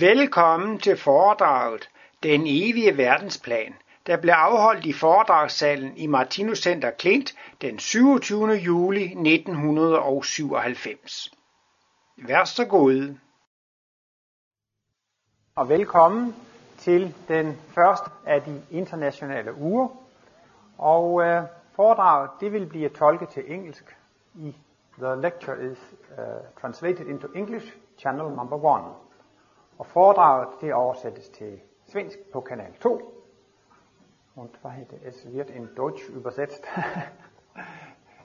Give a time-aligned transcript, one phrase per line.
[0.00, 1.90] Velkommen til foredraget
[2.22, 3.74] Den evige verdensplan,
[4.06, 8.48] der blev afholdt i foredragssalen i Martinus Center Klint den 27.
[8.48, 11.30] juli 1997.
[12.26, 13.14] Vær så god.
[15.56, 16.34] Og velkommen
[16.78, 19.88] til den første af de internationale uger.
[20.78, 21.42] Og øh,
[21.76, 23.96] foredraget det vil blive tolket til engelsk
[24.34, 24.56] i
[24.98, 25.78] The lecture is
[26.10, 26.16] uh,
[26.60, 29.03] translated into English, channel number one.
[29.78, 33.14] Og foredraget det oversættes til svensk på kanal 2.
[34.36, 34.98] Und was det?
[35.06, 36.66] es wird in Deutsch übersetzt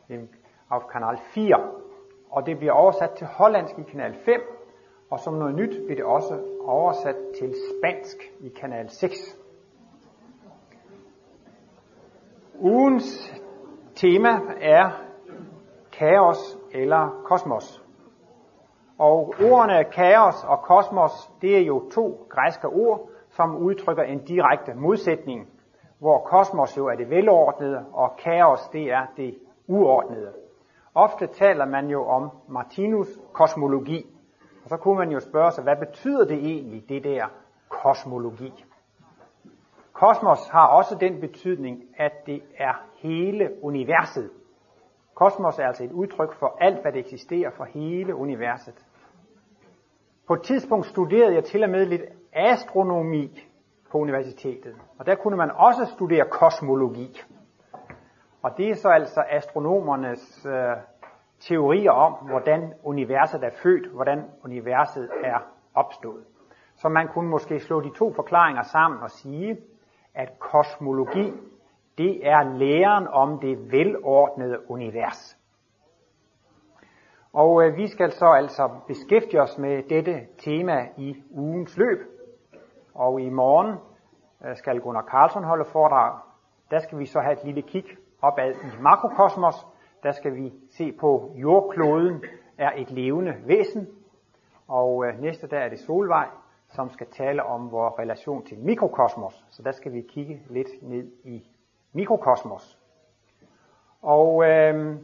[0.70, 1.56] auf kanal 4.
[2.30, 4.42] Og det bliver oversat til hollandsk i kanal 5.
[5.10, 9.38] Og som noget nyt bliver det også oversat til spansk i kanal 6.
[12.60, 13.34] Ugens
[13.96, 14.30] tema
[14.62, 14.92] er
[15.92, 17.89] kaos eller kosmos.
[19.00, 24.74] Og ordene kaos og kosmos, det er jo to græske ord, som udtrykker en direkte
[24.74, 25.50] modsætning,
[26.00, 30.34] hvor kosmos jo er det velordnede, og kaos det er det uordnede.
[30.96, 34.06] Ofte taler man jo om Martinus kosmologi,
[34.64, 37.26] og så kunne man jo spørge sig, hvad betyder det egentlig, det der
[37.70, 38.66] kosmologi?
[39.94, 44.30] Kosmos har også den betydning, at det er hele universet.
[45.14, 48.86] Kosmos er altså et udtryk for alt, hvad der eksisterer for hele universet.
[50.30, 52.02] På et tidspunkt studerede jeg til og med lidt
[52.34, 53.40] astronomi
[53.92, 57.22] på universitetet, og der kunne man også studere kosmologi.
[58.42, 60.78] Og det er så altså astronomernes øh,
[61.40, 65.40] teorier om, hvordan universet er født, hvordan universet er
[65.76, 66.24] opstået.
[66.76, 69.58] Så man kunne måske slå de to forklaringer sammen og sige,
[70.16, 71.34] at kosmologi,
[71.98, 75.39] det er læren om det velordnede univers.
[77.34, 82.00] Og øh, vi skal så altså beskæftige os med dette tema i ugens løb.
[82.96, 83.76] Og i morgen
[84.46, 86.20] øh, skal Gunnar Carlson holde foredrag.
[86.72, 87.86] Der skal vi så have et lille kig
[88.22, 89.56] opad i makrokosmos.
[90.04, 92.24] Der skal vi se på jordkloden
[92.58, 93.88] er et levende væsen.
[94.68, 96.28] Og øh, næste dag er det Solvej,
[96.68, 99.46] som skal tale om vores relation til mikrokosmos.
[99.50, 101.50] Så der skal vi kigge lidt ned i
[101.94, 102.80] mikrokosmos.
[104.02, 104.98] Og øh,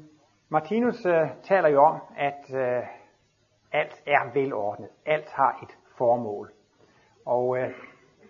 [0.49, 2.83] Martinus øh, taler jo om, at øh,
[3.71, 4.89] alt er velordnet.
[5.05, 6.51] Alt har et formål.
[7.25, 7.69] Og øh,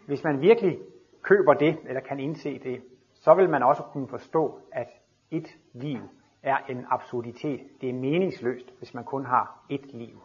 [0.08, 0.80] hvis man virkelig
[1.22, 2.84] køber det, eller kan indse det,
[3.14, 4.88] så vil man også kunne forstå, at
[5.32, 6.00] et liv
[6.44, 7.62] er en absurditet.
[7.82, 10.22] Det er meningsløst, hvis man kun har et liv.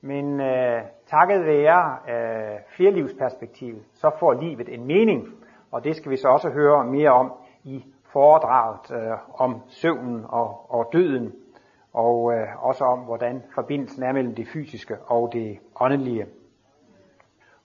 [0.00, 5.28] Men øh, takket være øh, flerlivsperspektivet, så får livet en mening,
[5.70, 7.32] og det skal vi så også høre mere om
[7.64, 7.84] i
[8.14, 11.32] foredraget øh, om søvnen og, og døden,
[11.92, 16.26] og øh, også om, hvordan forbindelsen er mellem det fysiske og det åndelige.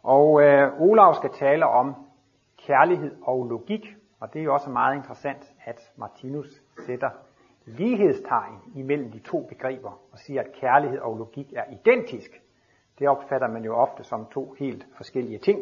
[0.04, 1.96] Og øh, Olav skal tale om
[2.68, 3.86] kærlighed og logik,
[4.20, 7.10] og det er jo også meget interessant, at Martinus sætter
[7.66, 12.42] lighedstegn imellem de to begreber og siger, at kærlighed og logik er identisk.
[13.00, 15.60] Det opfatter man jo ofte som to helt forskellige ting.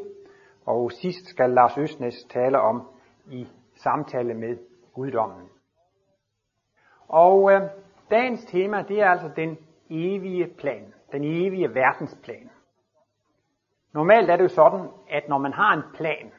[0.66, 2.88] Og sidst skal Lars Østnes tale om
[3.32, 4.58] i samtale med
[4.98, 5.50] guddommen.
[7.08, 7.62] Og øh,
[8.12, 9.58] dagens tema, det er altså den
[9.90, 12.50] evige plan, den evige verdensplan.
[13.94, 16.32] Normalt er det jo sådan, at når man har en plan,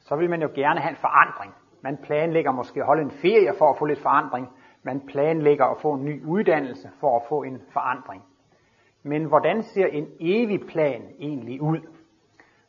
[0.00, 1.54] så vil man jo gerne have en forandring.
[1.82, 4.48] Man planlægger måske at holde en ferie for at få lidt forandring.
[4.82, 8.22] Man planlægger at få en ny uddannelse for at få en forandring.
[9.02, 11.80] Men hvordan ser en evig plan egentlig ud?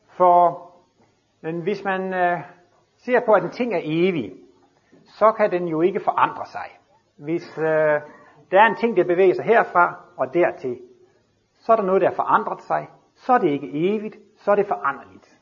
[0.08, 0.70] For
[1.42, 2.40] men hvis man øh,
[2.98, 4.34] ser på, at en ting er evig,
[5.10, 6.70] så kan den jo ikke forandre sig.
[7.18, 8.02] Hvis øh,
[8.52, 10.80] der er en ting, der bevæger sig herfra og dertil,
[11.60, 14.56] så er der noget, der har forandret sig, så er det ikke evigt, så er
[14.56, 15.40] det foranderligt.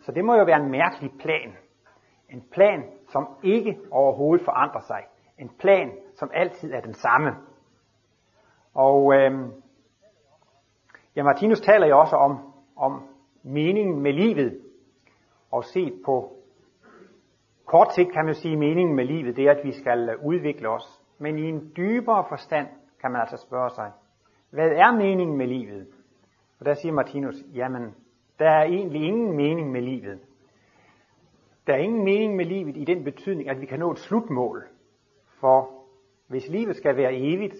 [0.00, 1.56] Så det må jo være en mærkelig plan.
[2.30, 5.04] En plan, som ikke overhovedet forandrer sig.
[5.38, 7.30] En plan, som altid er den samme.
[8.74, 9.32] Og øh,
[11.16, 13.08] ja, Martinus taler jo også om, om
[13.42, 14.60] meningen med livet.
[15.50, 16.35] Og set på
[17.66, 20.26] kort sigt kan man sige, at meningen med livet det er, at vi skal øh,
[20.26, 21.02] udvikle os.
[21.18, 22.66] Men i en dybere forstand
[23.00, 23.92] kan man altså spørge sig,
[24.50, 25.86] hvad er meningen med livet?
[26.58, 27.94] Og der siger Martinus, jamen,
[28.38, 30.18] der er egentlig ingen mening med livet.
[31.66, 34.64] Der er ingen mening med livet i den betydning, at vi kan nå et slutmål.
[35.40, 35.70] For
[36.28, 37.56] hvis livet skal være evigt,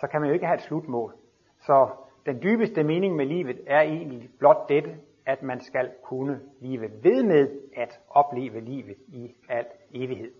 [0.00, 1.14] så kan man jo ikke have et slutmål.
[1.60, 1.90] Så
[2.26, 7.22] den dybeste mening med livet er egentlig blot dette, at man skal kunne blive ved
[7.22, 10.32] med at opleve livet i al evighed.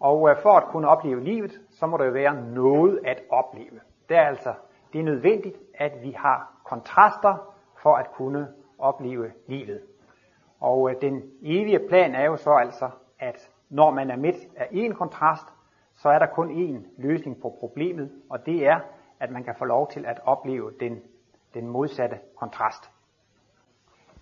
[0.00, 3.80] Og øh, for at kunne opleve livet, så må der jo være noget at opleve.
[4.08, 4.54] Det er altså
[4.92, 8.48] det er nødvendigt, at vi har kontraster, for at kunne
[8.78, 9.80] opleve livet.
[10.60, 14.68] Og øh, den evige plan er jo så altså, at når man er midt af
[14.70, 15.46] en kontrast,
[15.94, 18.80] så er der kun én løsning på problemet, og det er,
[19.20, 21.02] at man kan få lov til at opleve den,
[21.54, 22.90] den modsatte kontrast.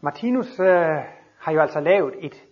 [0.01, 0.97] Martinus øh,
[1.39, 2.45] har jo altså lavet et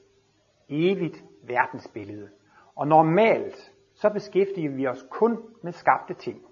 [0.69, 2.28] evigt verdensbillede,
[2.76, 6.43] og normalt så beskæftiger vi os kun med skabte ting.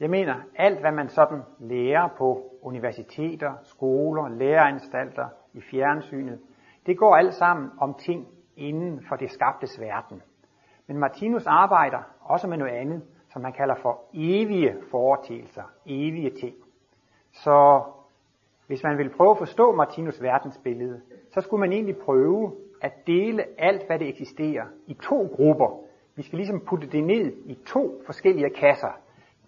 [0.00, 6.40] Jeg mener, alt hvad man sådan lærer på universiteter, skoler, læreanstalter, i fjernsynet,
[6.86, 10.22] det går alt sammen om ting inden for det skabtes verden.
[10.86, 13.02] Men Martinus arbejder også med noget andet,
[13.32, 16.54] som han kalder for evige foreteelser, evige ting.
[17.32, 17.82] Så
[18.66, 21.00] hvis man vil prøve at forstå Martinus verdensbillede,
[21.30, 25.80] så skulle man egentlig prøve at dele alt, hvad det eksisterer, i to grupper.
[26.16, 28.98] Vi skal ligesom putte det ned i to forskellige kasser.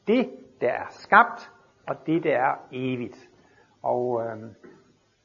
[0.07, 0.31] Det,
[0.61, 1.51] der er skabt,
[1.87, 3.29] og det, der er evigt.
[3.83, 4.51] Og øh,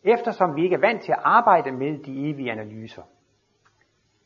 [0.03, 3.03] eftersom vi ikke er vant til at arbejde med de evige analyser,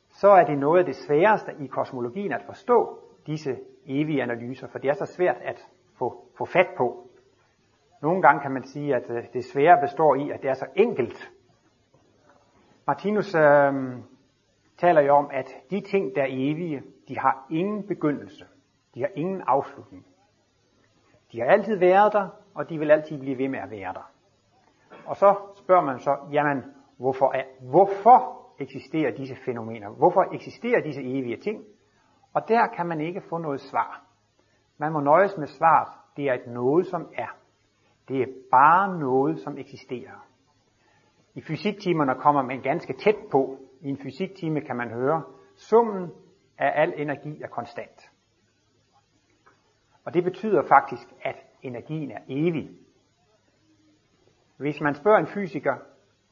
[0.09, 4.79] så er det noget af det sværeste i kosmologien at forstå disse evige analyser, for
[4.79, 5.67] det er så svært at
[5.97, 7.07] få, få fat på.
[8.03, 10.65] Nogle gange kan man sige, at øh, det svære består i, at det er så
[10.75, 11.31] enkelt.
[12.87, 13.73] Martinus øh,
[14.77, 18.45] taler jo om, at de ting, der er evige, de har ingen begyndelse.
[18.95, 20.05] De har ingen afslutning.
[21.31, 24.11] De har altid været der, og de vil altid blive ved med at være der.
[25.05, 26.63] Og så spørger man så, jamen,
[26.97, 29.89] hvorfor, er, hvorfor eksisterer disse fænomener?
[29.89, 31.63] Hvorfor eksisterer disse evige ting?
[32.33, 34.03] Og der kan man ikke få noget svar.
[34.77, 37.42] Man må nøjes med svaret, det er et noget, som er.
[38.07, 40.27] Det er bare noget, som eksisterer.
[41.35, 43.57] I fysiktimerne kommer man ganske tæt på.
[43.81, 45.23] I en fysiktime kan man høre,
[45.55, 46.11] summen
[46.57, 48.11] af al energi er konstant.
[50.05, 52.69] Og det betyder faktisk, at energien er evig.
[54.57, 55.75] Hvis man spørger en fysiker,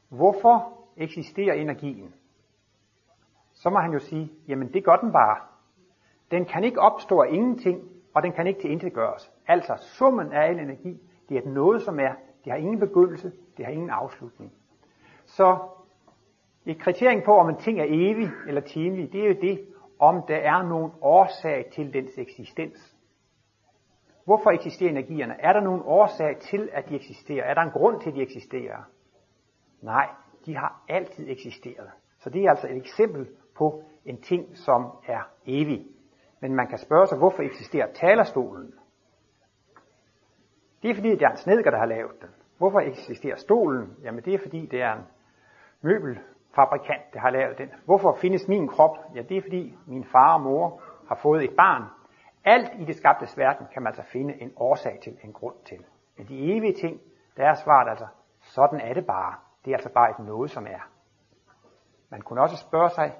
[0.08, 2.14] hvorfor eksisterer energien?
[3.52, 5.36] Så må han jo sige, jamen det gør den bare.
[6.30, 7.82] Den kan ikke opstå af ingenting,
[8.14, 9.32] og den kan ikke tilintetgøres.
[9.46, 11.00] Altså summen af al energi,
[11.32, 12.12] det er noget, som er,
[12.44, 14.52] det har ingen begyndelse, det har ingen afslutning.
[15.24, 15.58] Så
[16.66, 19.66] et kriterium på, om en ting er evig eller timelig, det er jo det,
[19.98, 22.96] om der er nogen årsag til dens eksistens.
[24.24, 25.34] Hvorfor eksisterer energierne?
[25.38, 27.44] Er der nogen årsag til, at de eksisterer?
[27.44, 28.82] Er der en grund til, at de eksisterer?
[29.82, 30.08] Nej,
[30.46, 31.90] de har altid eksisteret.
[32.18, 35.86] Så det er altså et eksempel på en ting, som er evig.
[36.40, 38.74] Men man kan spørge sig, hvorfor eksisterer talerstolen?
[40.82, 42.28] Det er fordi, det er en snedker, der har lavet den.
[42.58, 43.96] Hvorfor eksisterer stolen?
[44.02, 45.04] Jamen det er fordi, det er en
[45.82, 47.70] møbelfabrikant, der har lavet den.
[47.84, 48.96] Hvorfor findes min krop?
[49.14, 51.82] Ja, det er fordi min far og mor har fået et barn,
[52.44, 55.78] alt i det skabtes verden kan man altså finde en årsag til, en grund til.
[56.16, 57.00] Men de evige ting,
[57.36, 58.06] der er svaret altså,
[58.40, 59.34] sådan er det bare.
[59.64, 60.90] Det er altså bare et noget, som er.
[62.10, 63.12] Man kunne også spørge sig,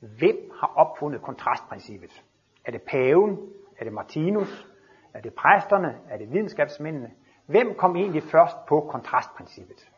[0.00, 2.24] hvem har opfundet kontrastprincippet?
[2.64, 3.52] Er det paven?
[3.78, 4.69] Er det Martinus?
[5.14, 5.98] Er det præsterne?
[6.10, 7.10] Er det videnskabsmændene?
[7.46, 9.90] Hvem kom egentlig først på kontrastprincippet?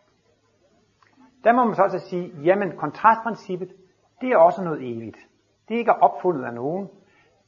[1.45, 3.73] Der må man så også sige, jamen kontrastprincippet,
[4.21, 5.17] det er også noget evigt.
[5.69, 6.89] Det er ikke opfundet af nogen.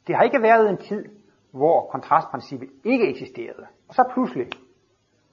[0.07, 1.05] Det har ikke været en tid,
[1.51, 3.67] hvor kontrastprincippet ikke eksisterede.
[3.89, 4.47] Og så pludselig,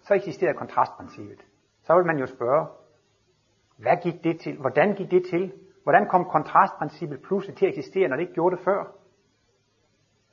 [0.01, 1.45] så eksisterede kontrastprincippet.
[1.83, 2.67] Så vil man jo spørge,
[3.77, 4.57] hvad gik det til?
[4.57, 5.53] Hvordan gik det til?
[5.83, 9.00] Hvordan kom kontrastprincippet pludselig til at eksistere, når det ikke gjorde det før?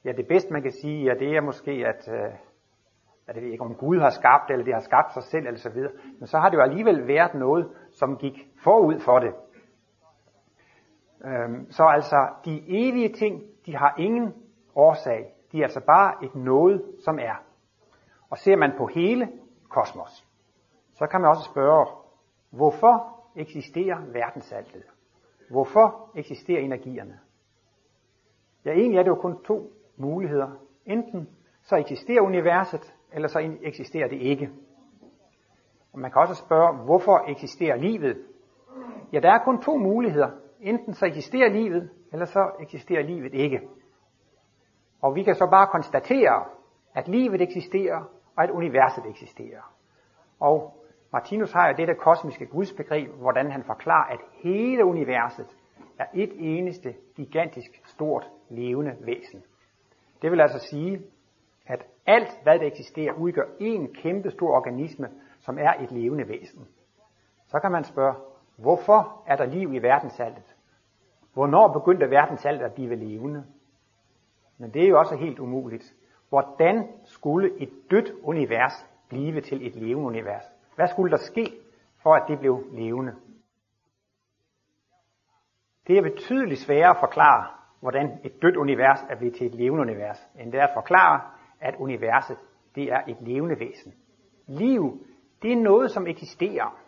[0.08, 2.32] Ja, det bedste man kan sige, ja, det er måske, at, øh,
[3.26, 5.70] at det ikke om Gud har skabt, eller det har skabt sig selv, eller så
[5.70, 5.92] videre.
[6.18, 9.34] Men så har det jo alligevel været noget, som gik forud for det.
[11.24, 14.34] Øhm, så altså, de evige ting, de har ingen
[14.74, 15.34] årsag.
[15.52, 17.44] De er altså bare et noget, som er.
[18.30, 19.28] Og ser man på hele
[19.68, 20.26] kosmos,
[20.94, 21.86] så kan man også spørge,
[22.50, 24.82] hvorfor eksisterer verdensaltet?
[25.50, 27.18] Hvorfor eksisterer energierne?
[28.64, 30.50] Ja, egentlig er det jo kun to muligheder.
[30.86, 31.28] Enten
[31.62, 34.50] så eksisterer universet, eller så eksisterer det ikke.
[35.92, 38.16] Og man kan også spørge, hvorfor eksisterer livet?
[39.12, 40.30] Ja, der er kun to muligheder.
[40.60, 43.60] Enten så eksisterer livet, eller så eksisterer livet ikke.
[45.02, 46.44] Og vi kan så bare konstatere,
[46.94, 49.74] at livet eksisterer, og at universet eksisterer.
[50.40, 55.56] Og Martinus har jo dette kosmiske gudsbegreb, hvordan han forklarer, at hele universet
[55.98, 59.42] er et eneste gigantisk stort levende væsen.
[60.22, 61.02] Det vil altså sige,
[61.66, 65.08] at alt hvad der eksisterer udgør en kæmpe stor organisme,
[65.40, 66.68] som er et levende væsen.
[67.46, 68.14] Så kan man spørge,
[68.56, 70.56] hvorfor er der liv i verdensaltet?
[71.32, 73.44] Hvornår begyndte verdensaltet at blive levende?
[74.58, 75.94] Men det er jo også helt umuligt.
[76.28, 80.44] Hvordan skulle et dødt univers blive til et levende univers?
[80.74, 81.52] Hvad skulle der ske,
[82.02, 83.14] for at det blev levende?
[85.86, 89.82] Det er betydeligt sværere at forklare, hvordan et dødt univers er blevet til et levende
[89.82, 91.20] univers, end det er at forklare,
[91.60, 92.36] at universet
[92.74, 93.94] det er et levende væsen.
[94.46, 95.06] Liv,
[95.42, 96.78] det er noget, som eksisterer.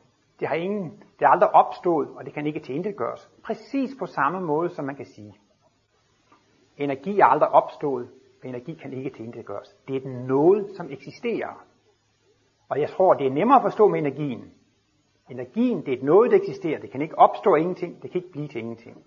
[0.40, 3.30] Det har ingen, det er aldrig opstået, og det kan ikke tilintetgøres.
[3.44, 5.34] Præcis på samme måde, som man kan sige.
[6.76, 8.08] Energi er aldrig opstået,
[8.42, 9.76] og energi kan ikke tilintetgøres.
[9.88, 11.64] Det er noget, som eksisterer.
[12.68, 14.52] Og jeg tror, det er nemmere at forstå med energien.
[15.30, 16.80] Energien, det er et noget, der eksisterer.
[16.80, 19.04] Det kan ikke opstå ingenting, det kan ikke blive til ingenting.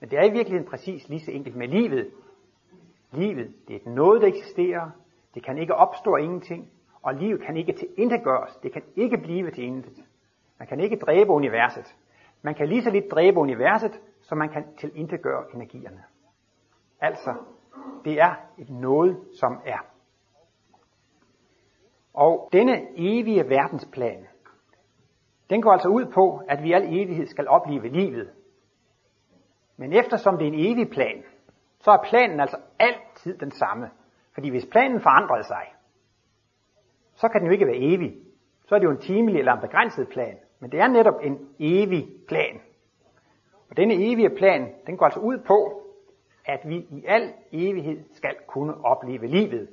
[0.00, 2.10] Men det er i virkeligheden præcis lige så enkelt med livet.
[3.12, 4.90] Livet, det er noget, der eksisterer.
[5.34, 6.70] Det kan ikke opstå ingenting,
[7.02, 7.88] og livet kan ikke til
[8.24, 8.56] gøres.
[8.62, 10.04] Det kan ikke blive til intet.
[10.58, 11.96] Man kan ikke dræbe universet.
[12.42, 16.04] Man kan lige så lidt dræbe universet, som man kan til gøre energierne.
[17.00, 17.34] Altså,
[18.04, 19.86] det er et noget, som er.
[22.14, 24.26] Og denne evige verdensplan,
[25.50, 28.30] den går altså ud på, at vi i al evighed skal opleve livet.
[29.76, 31.24] Men eftersom det er en evig plan,
[31.80, 33.90] så er planen altså altid den samme.
[34.34, 35.72] Fordi hvis planen forandrede sig,
[37.14, 38.16] så kan den jo ikke være evig.
[38.68, 40.38] Så er det jo en timelig eller en begrænset plan.
[40.60, 42.60] Men det er netop en evig plan.
[43.70, 45.82] Og denne evige plan, den går altså ud på,
[46.44, 49.68] at vi i al evighed skal kunne opleve livet.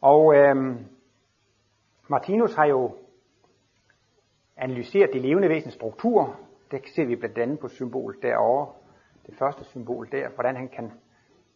[0.00, 0.86] Og øhm,
[2.08, 2.96] Martinus har jo
[4.56, 6.36] analyseret det levende væsens struktur.
[6.70, 8.72] Det ser vi blandt andet på symbolet derovre.
[9.26, 10.92] Det første symbol der, hvordan han kan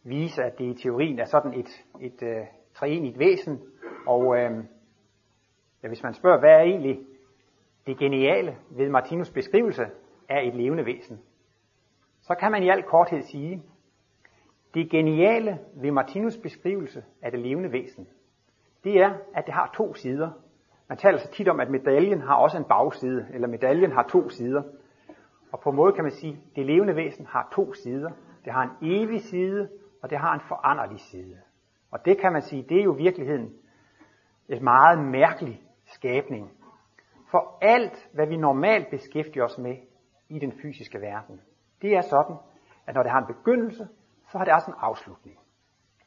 [0.03, 3.61] vise, at det i teorien er sådan et, et øh, treenigt væsen.
[4.07, 4.51] Og øh,
[5.83, 6.99] ja, hvis man spørger, hvad er egentlig
[7.85, 9.85] det geniale ved Martinus beskrivelse
[10.29, 11.19] af et levende væsen,
[12.21, 13.63] så kan man i al korthed sige,
[14.73, 18.07] det geniale ved Martinus beskrivelse af det levende væsen,
[18.83, 20.31] det er, at det har to sider.
[20.89, 24.29] Man taler så tit om, at medaljen har også en bagside, eller medaljen har to
[24.29, 24.63] sider.
[25.53, 28.11] Og på en måde kan man sige, at det levende væsen har to sider.
[28.45, 29.69] Det har en evig side,
[30.01, 31.37] og det har en foranderlig side.
[31.91, 33.53] Og det kan man sige, det er jo virkeligheden
[34.49, 36.51] et meget mærkelig skabning.
[37.31, 39.77] For alt, hvad vi normalt beskæftiger os med
[40.29, 41.41] i den fysiske verden,
[41.81, 42.35] det er sådan,
[42.87, 43.87] at når det har en begyndelse,
[44.31, 45.39] så har det også en afslutning.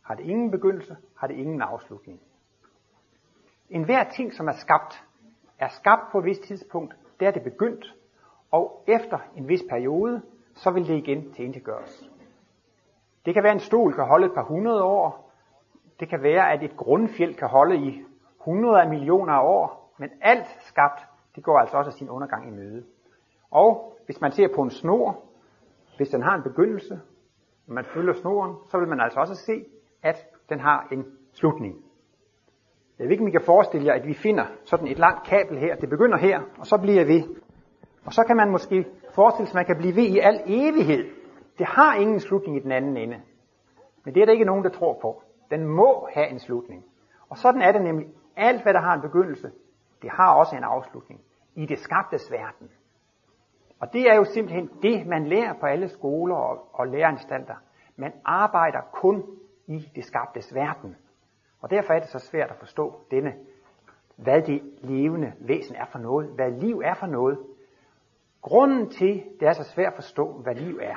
[0.03, 2.21] Har det ingen begyndelse, har det ingen afslutning.
[3.71, 5.05] En hver ting, som er skabt,
[5.59, 7.95] er skabt på et vist tidspunkt, der er det begyndt,
[8.51, 10.23] og efter en vis periode,
[10.55, 12.11] så vil det igen tilintetgøres.
[13.27, 15.33] Det kan være, at en stol kan holde et par hundrede år.
[16.01, 18.05] Det kan være, at et grundfjeld kan holde i
[18.39, 19.93] hundrede af millioner af år.
[19.99, 21.01] Men alt skabt,
[21.37, 22.85] det går altså også af sin undergang i møde.
[23.51, 25.23] Og hvis man ser på en snor,
[25.97, 27.01] hvis den har en begyndelse,
[27.69, 29.65] og man følger snoren, så vil man altså også se,
[30.03, 30.17] at
[30.49, 31.75] den har en slutning.
[32.99, 35.59] Jeg ved ikke, om I kan forestille jer, at vi finder sådan et langt kabel
[35.59, 35.77] her.
[35.77, 37.25] Det begynder her, og så bliver vi
[38.07, 41.11] og så kan man måske forestille sig, at man kan blive ved i al evighed.
[41.59, 43.21] Det har ingen slutning i den anden ende.
[44.05, 45.23] Men det er der ikke nogen, der tror på.
[45.51, 46.85] Den må have en slutning.
[47.29, 48.09] Og sådan er det nemlig.
[48.37, 49.51] Alt, hvad der har en begyndelse,
[50.03, 51.21] det har også en afslutning.
[51.55, 52.71] I det skabtes verden.
[53.81, 57.55] Og det er jo simpelthen det, man lærer på alle skoler og, og læreanstalter.
[57.97, 59.25] Man arbejder kun
[59.67, 60.97] i det skabtes verden.
[61.61, 63.35] Og derfor er det så svært at forstå denne,
[64.17, 67.39] hvad det levende væsen er for noget, hvad liv er for noget.
[68.43, 70.97] Grunden til, det er så svært at forstå, hvad liv er,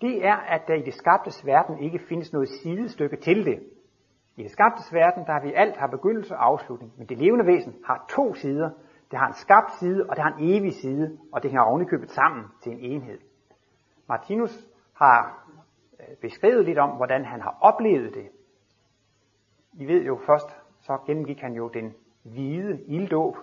[0.00, 3.62] det er, at der i det skabtes verden ikke findes noget sidestykke til det.
[4.36, 7.46] I det skabtes verden, der har vi alt har begyndelse og afslutning, men det levende
[7.46, 8.70] væsen har to sider.
[9.10, 12.10] Det har en skabt side, og det har en evig side, og det hænger ovenikøbet
[12.10, 13.18] sammen til en enhed.
[14.08, 15.48] Martinus har
[16.00, 18.28] øh, beskrevet lidt om, hvordan han har oplevet det.
[19.72, 23.36] I ved jo først, så gennemgik han jo den hvide ilddåb,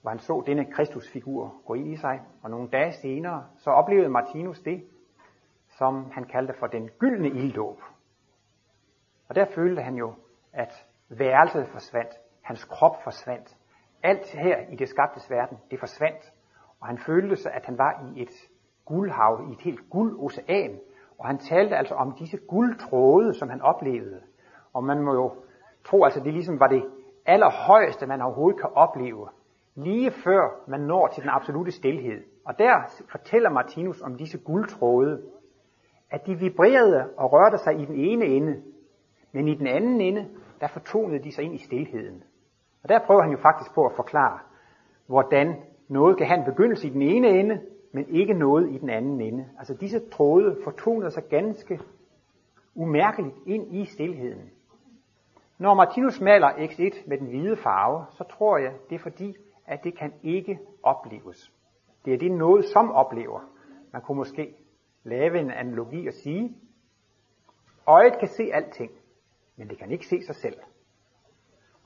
[0.00, 4.08] hvor han så denne Kristusfigur gå ind i sig, og nogle dage senere, så oplevede
[4.08, 4.84] Martinus det,
[5.68, 7.78] som han kaldte for den gyldne ilddåb.
[9.28, 10.14] Og der følte han jo,
[10.52, 12.10] at værelset forsvandt,
[12.42, 13.56] hans krop forsvandt.
[14.02, 16.32] Alt her i det skabtes verden, det forsvandt.
[16.80, 18.48] Og han følte sig, at han var i et
[18.84, 20.80] guldhav, i et helt guldocean.
[21.18, 24.22] Og han talte altså om disse guldtråde, som han oplevede.
[24.72, 25.34] Og man må jo
[25.84, 26.84] tro, altså det ligesom var det
[27.26, 29.28] allerhøjeste, man overhovedet kan opleve.
[29.74, 32.24] Lige før man når til den absolute stilhed.
[32.44, 35.22] Og der fortæller Martinus om disse guldtråde,
[36.10, 38.62] at de vibrerede og rørte sig i den ene ende,
[39.32, 40.28] men i den anden ende,
[40.60, 42.22] der fortonede de sig ind i stilheden.
[42.82, 44.38] Og der prøver han jo faktisk på at forklare,
[45.06, 45.56] hvordan
[45.88, 47.60] noget kan have en begyndelse i den ene ende,
[47.92, 49.48] men ikke noget i den anden ende.
[49.58, 51.80] Altså disse tråde fortonede sig ganske
[52.74, 54.50] umærkeligt ind i stilheden.
[55.58, 59.36] Når Martinus maler X1 med den hvide farve, så tror jeg, det er fordi,
[59.70, 61.52] at det kan ikke opleves.
[62.04, 63.40] Det er det noget, som oplever.
[63.92, 64.54] Man kunne måske
[65.02, 66.56] lave en analogi og sige,
[67.86, 68.90] øjet kan se alting,
[69.56, 70.56] men det kan ikke se sig selv.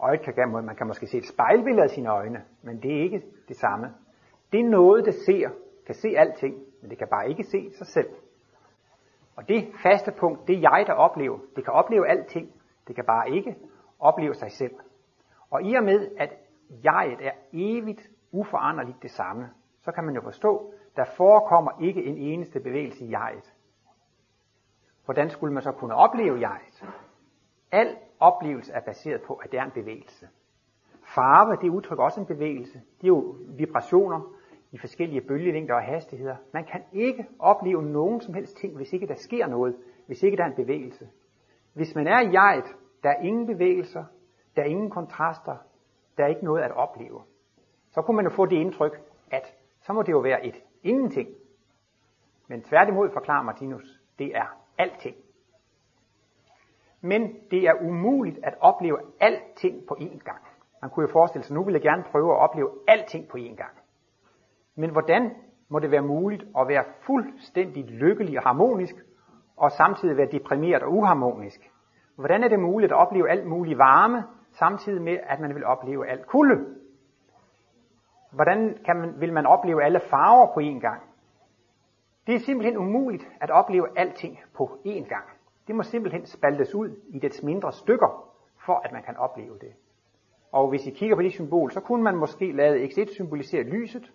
[0.00, 3.22] Øjet kan, man kan måske se et spejlbillede af sine øjne, men det er ikke
[3.48, 3.94] det samme.
[4.52, 5.50] Det er noget, der ser,
[5.86, 8.08] kan se alting, men det kan bare ikke se sig selv.
[9.36, 11.38] Og det faste punkt, det er jeg, der oplever.
[11.56, 12.52] Det kan opleve alting,
[12.88, 13.56] det kan bare ikke
[14.00, 14.74] opleve sig selv.
[15.50, 16.43] Og i og med, at
[16.84, 19.50] jeget er evigt uforanderligt det samme,
[19.80, 23.54] så kan man jo forstå, der forekommer ikke en eneste bevægelse i jeget.
[25.04, 26.84] Hvordan skulle man så kunne opleve jeget?
[27.72, 30.28] Al oplevelse er baseret på, at det er en bevægelse.
[31.14, 32.82] Farve, det udtrykker også en bevægelse.
[33.00, 34.20] Det er jo vibrationer
[34.72, 36.36] i forskellige bølgelængder og hastigheder.
[36.52, 39.76] Man kan ikke opleve nogen som helst ting, hvis ikke der sker noget,
[40.06, 41.08] hvis ikke der er en bevægelse.
[41.72, 44.04] Hvis man er i jeget, der er ingen bevægelser,
[44.56, 45.56] der er ingen kontraster,
[46.16, 47.22] der er ikke noget at opleve.
[47.90, 51.28] Så kunne man jo få det indtryk, at så må det jo være et ingenting.
[52.48, 55.16] Men tværtimod forklarer Martinus, det er alting.
[57.00, 60.42] Men det er umuligt at opleve alting på én gang.
[60.82, 63.54] Man kunne jo forestille sig, nu vil jeg gerne prøve at opleve alting på én
[63.54, 63.72] gang.
[64.74, 65.30] Men hvordan
[65.68, 68.94] må det være muligt at være fuldstændig lykkelig og harmonisk,
[69.56, 71.70] og samtidig være deprimeret og uharmonisk?
[72.16, 74.24] Hvordan er det muligt at opleve alt mulig varme,
[74.58, 76.74] samtidig med, at man vil opleve alt kulde?
[78.32, 81.02] Hvordan kan man, vil man opleve alle farver på én gang?
[82.26, 85.24] Det er simpelthen umuligt at opleve alting på én gang.
[85.66, 88.30] Det må simpelthen spaltes ud i dets mindre stykker,
[88.66, 89.72] for at man kan opleve det.
[90.52, 94.12] Og hvis I kigger på det symbol, så kunne man måske lade x1 symbolisere lyset,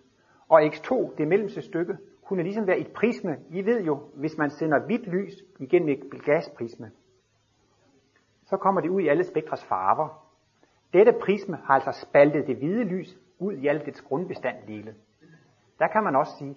[0.48, 3.36] og x2, det mellemste stykke, kunne ligesom være et prisme.
[3.50, 6.90] I ved jo, hvis man sender hvidt lys igennem et gasprisme,
[8.44, 10.29] så kommer det ud i alle spektras farver.
[10.92, 14.94] Dette prisme har altså spaltet det hvide lys ud i alt dets grundbestanddele.
[15.78, 16.56] Der kan man også sige,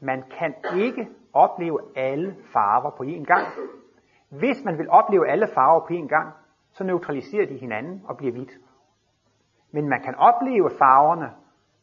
[0.00, 3.46] man kan ikke opleve alle farver på én gang.
[4.28, 6.32] Hvis man vil opleve alle farver på én gang,
[6.72, 8.52] så neutraliserer de hinanden og bliver hvidt.
[9.72, 11.30] Men man kan opleve farverne,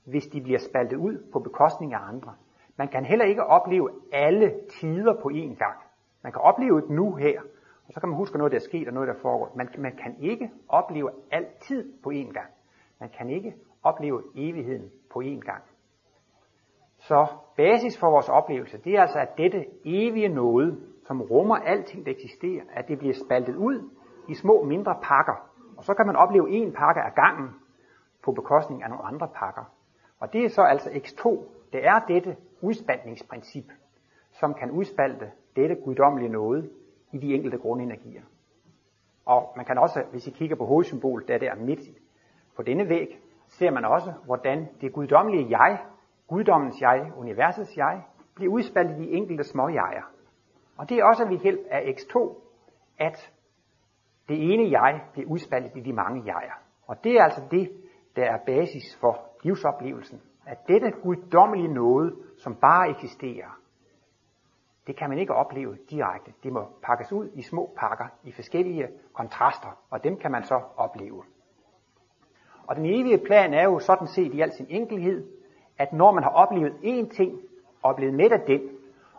[0.06, 2.34] hvis de bliver spaltet ud på bekostning af andre.
[2.78, 5.78] Man kan heller ikke opleve alle tider på én gang.
[6.24, 7.42] Man kan opleve et nu her,
[7.90, 9.52] og så kan man huske noget, der er sket og noget, der foregår.
[9.56, 12.50] Man, man kan ikke opleve altid på én gang.
[13.00, 15.64] Man kan ikke opleve evigheden på én gang.
[16.98, 22.06] Så basis for vores oplevelse, det er altså, at dette evige noget, som rummer alting,
[22.06, 23.90] der eksisterer, at det bliver spaltet ud
[24.28, 25.50] i små mindre pakker.
[25.78, 27.50] Og så kan man opleve en pakke af gangen
[28.24, 29.64] på bekostning af nogle andre pakker.
[30.20, 31.24] Og det er så altså X2.
[31.74, 33.66] Det er dette udspaltningsprincip,
[34.32, 36.70] som kan udspalte dette guddommelige noget
[37.12, 38.22] i de enkelte grundenergier.
[39.26, 41.80] Og man kan også, hvis I kigger på hovedsymbolet, der er der midt
[42.56, 45.80] på denne væg, ser man også, hvordan det guddommelige jeg,
[46.28, 48.04] guddommens jeg, universets jeg,
[48.36, 50.04] bliver udspaltet i de enkelte små jeger.
[50.78, 52.36] Og det er også ved hjælp af X2,
[53.00, 53.34] at
[54.28, 56.54] det ene jeg bliver udspaltet i de mange jeger.
[56.88, 57.72] Og det er altså det,
[58.16, 60.22] der er basis for livsoplevelsen.
[60.46, 63.60] At dette guddommelige noget, som bare eksisterer,
[64.90, 66.34] det kan man ikke opleve direkte.
[66.44, 70.62] Det må pakkes ud i små pakker, i forskellige kontraster, og dem kan man så
[70.78, 71.24] opleve.
[72.68, 75.28] Og den evige plan er jo sådan set i al sin enkelhed,
[75.78, 77.40] at når man har oplevet én ting,
[77.84, 78.62] og blevet med af den,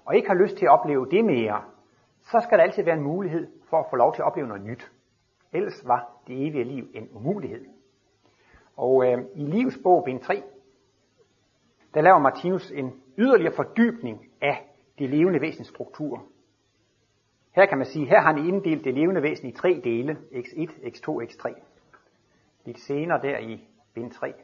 [0.04, 1.62] og ikke har lyst til at opleve det mere,
[2.22, 4.62] så skal der altid være en mulighed for at få lov til at opleve noget
[4.62, 4.92] nyt.
[5.52, 7.66] Ellers var det evige liv en umulighed.
[8.76, 10.42] Og øh, i livsbog bind 3,
[11.94, 14.69] der laver Martinus en yderligere fordybning af
[15.01, 16.25] det levende væsens struktur.
[17.53, 20.71] Her kan man sige, her har han inddelt det levende væsen i tre dele, x1,
[20.71, 21.61] x2, x3.
[22.65, 24.35] Lidt senere der i bind 3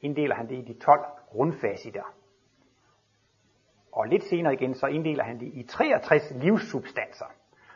[0.00, 2.02] inddeler han det i de 12 grundfaciter.
[3.92, 7.26] Og lidt senere igen, så inddeler han det i 63 livssubstanser.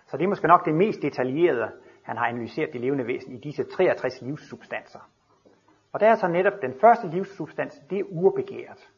[0.07, 3.39] Så det er måske nok det mest detaljerede, han har analyseret det levende væsen i
[3.39, 5.11] disse 63 livssubstanser.
[5.93, 8.91] Og der er så netop den første livssubstans, det er urbegæret.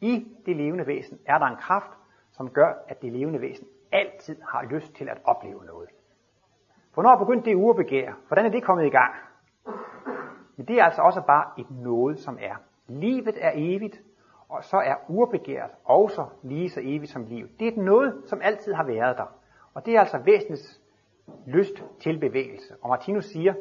[0.00, 1.90] I det levende væsen er der en kraft,
[2.36, 5.88] som gør, at det levende væsen altid har lyst til at opleve noget.
[6.94, 8.12] Hvornår begyndte det urbegær?
[8.26, 9.14] Hvordan er det kommet i gang?
[10.56, 12.54] Men det er altså også bare et noget, som er.
[12.88, 14.02] Livet er evigt,
[14.48, 17.50] og så er urbegæret også lige så evigt som livet.
[17.60, 19.38] Det er et noget, som altid har været der.
[19.74, 20.80] Og det er altså væsenets
[21.46, 22.74] lyst til bevægelse.
[22.82, 23.54] Og Martinus siger,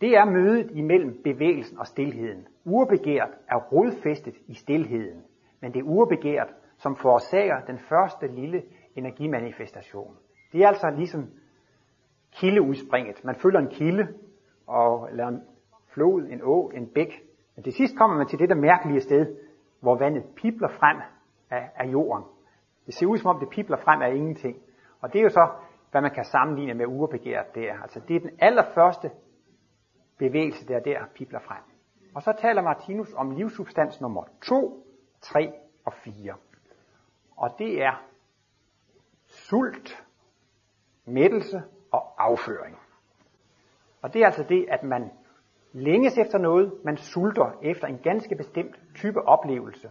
[0.00, 2.48] det er mødet imellem bevægelsen og stilheden.
[2.64, 5.24] Urbegæret er rodfæstet i stilheden,
[5.60, 8.62] men det urbegæret, som forårsager den første lille
[8.96, 10.16] energimanifestation.
[10.52, 11.30] Det er altså ligesom
[12.32, 13.24] kildeudspringet.
[13.24, 14.08] Man følger en kilde,
[14.66, 15.42] og, eller en
[15.94, 17.22] flod, en å, en bæk.
[17.56, 19.36] Men til sidst kommer man til det der mærkelige sted,
[19.80, 20.96] hvor vandet pipler frem
[21.50, 22.24] af, af jorden.
[22.86, 24.56] Det ser ud som om det pipler frem af ingenting.
[25.00, 25.48] Og det er jo så,
[25.90, 27.82] hvad man kan sammenligne med urbegæret der.
[27.82, 29.10] Altså det er den allerførste
[30.18, 31.62] bevægelse, der der pipler frem.
[32.14, 34.86] Og så taler Martinus om livssubstans nummer 2,
[35.20, 35.52] 3
[35.84, 36.34] og 4.
[37.36, 38.02] Og det er
[39.26, 40.04] sult,
[41.04, 42.78] mættelse og afføring.
[44.02, 45.10] Og det er altså det, at man
[45.72, 49.90] længes efter noget, man sulter efter en ganske bestemt type oplevelse.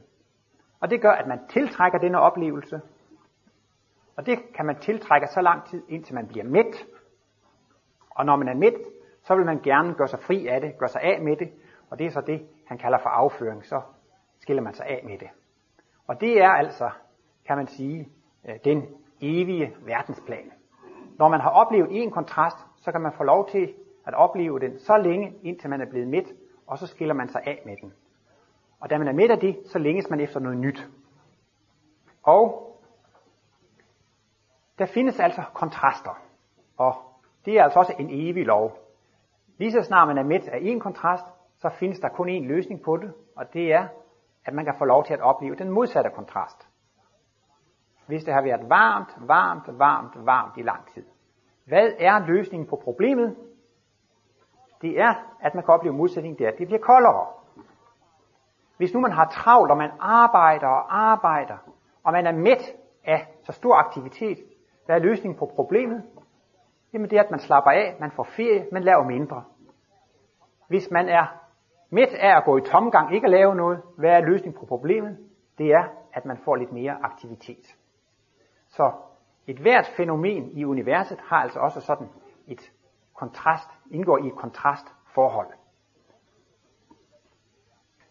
[0.79, 2.81] Og det gør, at man tiltrækker denne oplevelse,
[4.17, 6.85] og det kan man tiltrække så lang tid, indtil man bliver mæt.
[8.09, 8.73] Og når man er mæt,
[9.23, 11.51] så vil man gerne gøre sig fri af det, gøre sig af med det,
[11.89, 13.81] og det er så det, han kalder for afføring, så
[14.39, 15.29] skiller man sig af med det.
[16.07, 16.89] Og det er altså,
[17.47, 18.09] kan man sige,
[18.45, 18.83] øh, den
[19.21, 20.51] evige verdensplan.
[21.17, 23.73] Når man har oplevet en kontrast, så kan man få lov til
[24.05, 26.27] at opleve den så længe, indtil man er blevet midt,
[26.67, 27.93] og så skiller man sig af med den.
[28.79, 30.89] Og da man er midt af det, så længes man efter noget nyt.
[32.23, 32.71] Og
[34.79, 36.21] der findes altså kontraster,
[36.77, 36.93] og
[37.45, 38.77] det er altså også en evig lov.
[39.57, 41.25] Lige så snart man er midt af en kontrast,
[41.57, 43.87] så findes der kun en løsning på det, og det er,
[44.45, 46.67] at man kan få lov til at opleve den modsatte kontrast.
[48.07, 51.05] Hvis det har været varmt, varmt, varmt, varmt i lang tid.
[51.65, 53.35] Hvad er løsningen på problemet?
[54.81, 57.27] Det er, at man kan opleve modsætning der, det bliver koldere.
[58.77, 61.57] Hvis nu man har travlt, og man arbejder og arbejder,
[62.03, 64.37] og man er mæt af så stor aktivitet,
[64.85, 66.03] hvad er løsningen på problemet?
[66.93, 69.43] Jamen det er, at man slapper af, man får ferie, man laver mindre.
[70.67, 71.25] Hvis man er
[71.89, 75.17] midt af at gå i tomgang, ikke at lave noget, hvad er løsningen på problemet?
[75.57, 77.75] Det er, at man får lidt mere aktivitet.
[78.75, 78.91] Så
[79.47, 82.07] et hvert fænomen i universet har altså også sådan
[82.47, 82.71] et
[83.13, 85.47] kontrast, indgår i et kontrastforhold.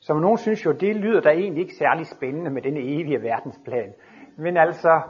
[0.01, 3.95] Som nogen synes jo, det lyder da egentlig ikke særlig spændende med denne evige verdensplan.
[4.37, 5.03] Men altså,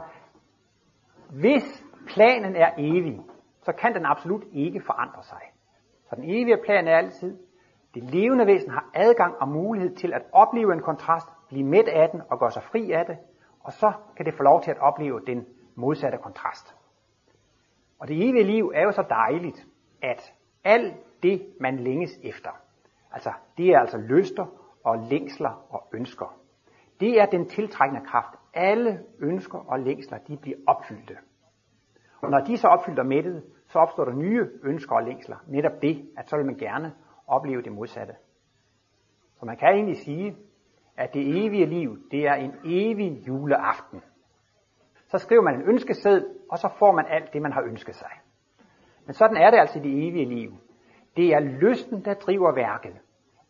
[1.29, 3.21] hvis planen er evig,
[3.61, 5.41] så kan den absolut ikke forandre sig.
[6.09, 7.37] Så den evige plan er altid,
[7.93, 12.09] det levende væsen har adgang og mulighed til at opleve en kontrast, blive midt af
[12.09, 13.17] den og gøre sig fri af det,
[13.65, 16.75] og så kan det få lov til at opleve den modsatte kontrast.
[17.99, 19.67] Og det evige liv er jo så dejligt,
[20.01, 22.49] at alt det, man længes efter,
[23.11, 24.45] altså det er altså lyster
[24.83, 26.37] og længsler og ønsker.
[26.99, 28.39] Det er den tiltrækkende kraft.
[28.53, 31.17] Alle ønsker og længsler, de bliver opfyldte.
[32.21, 33.05] Og når de så er opfyldt og
[33.67, 35.37] så opstår der nye ønsker og længsler.
[35.47, 36.93] Netop det, at så vil man gerne
[37.27, 38.13] opleve det modsatte.
[39.39, 40.37] Så man kan egentlig sige,
[40.97, 44.01] at det evige liv, det er en evig juleaften.
[45.07, 48.11] Så skriver man en ønskeseddel, og så får man alt det, man har ønsket sig.
[49.05, 50.51] Men sådan er det altså i det evige liv.
[51.17, 52.95] Det er lysten, der driver værket.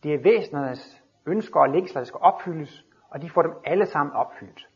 [0.04, 4.14] Det er væsenernes ønsker og længsler, der skal opfyldes, og de får dem alle sammen
[4.14, 4.68] opfyldt.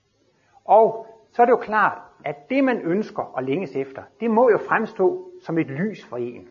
[0.65, 4.49] Og så er det jo klart, at det man ønsker og længes efter, det må
[4.49, 6.47] jo fremstå som et lys for en.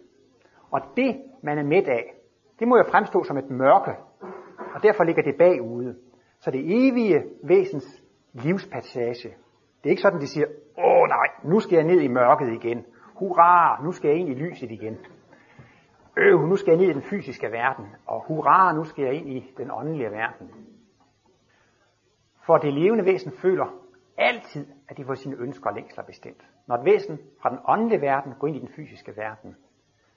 [0.70, 2.14] Og det man er midt af,
[2.58, 3.94] det må jo fremstå som et mørke,
[4.74, 5.96] og derfor ligger det bagude.
[6.40, 9.28] Så det evige væsens livspassage,
[9.82, 10.46] det er ikke sådan, de siger,
[10.78, 12.86] åh nej, nu skal jeg ned i mørket igen.
[13.14, 14.98] Hurra, nu skal jeg ind i lyset igen.
[16.16, 17.86] Øh, nu skal jeg ned i den fysiske verden.
[18.06, 20.50] Og hurra, nu skal jeg ind i den åndelige verden.
[22.46, 23.66] For det levende væsen føler
[24.18, 26.42] altid, at de får sine ønsker og længsler bestemt.
[26.66, 29.56] Når et væsen fra den åndelige verden går ind i den fysiske verden,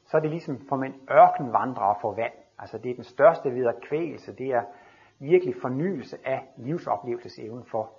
[0.05, 2.34] så er det ligesom for en ørkenvandrer og få vand.
[2.60, 4.62] Altså det er den største vederkvægelse, det er
[5.21, 7.91] virkelig fornyelse af livsoplevelsesevnen for.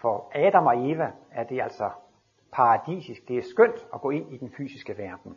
[0.00, 1.90] For Adam og Eva er det altså
[2.52, 3.28] paradisisk.
[3.28, 5.36] Det er skønt at gå ind i den fysiske verden.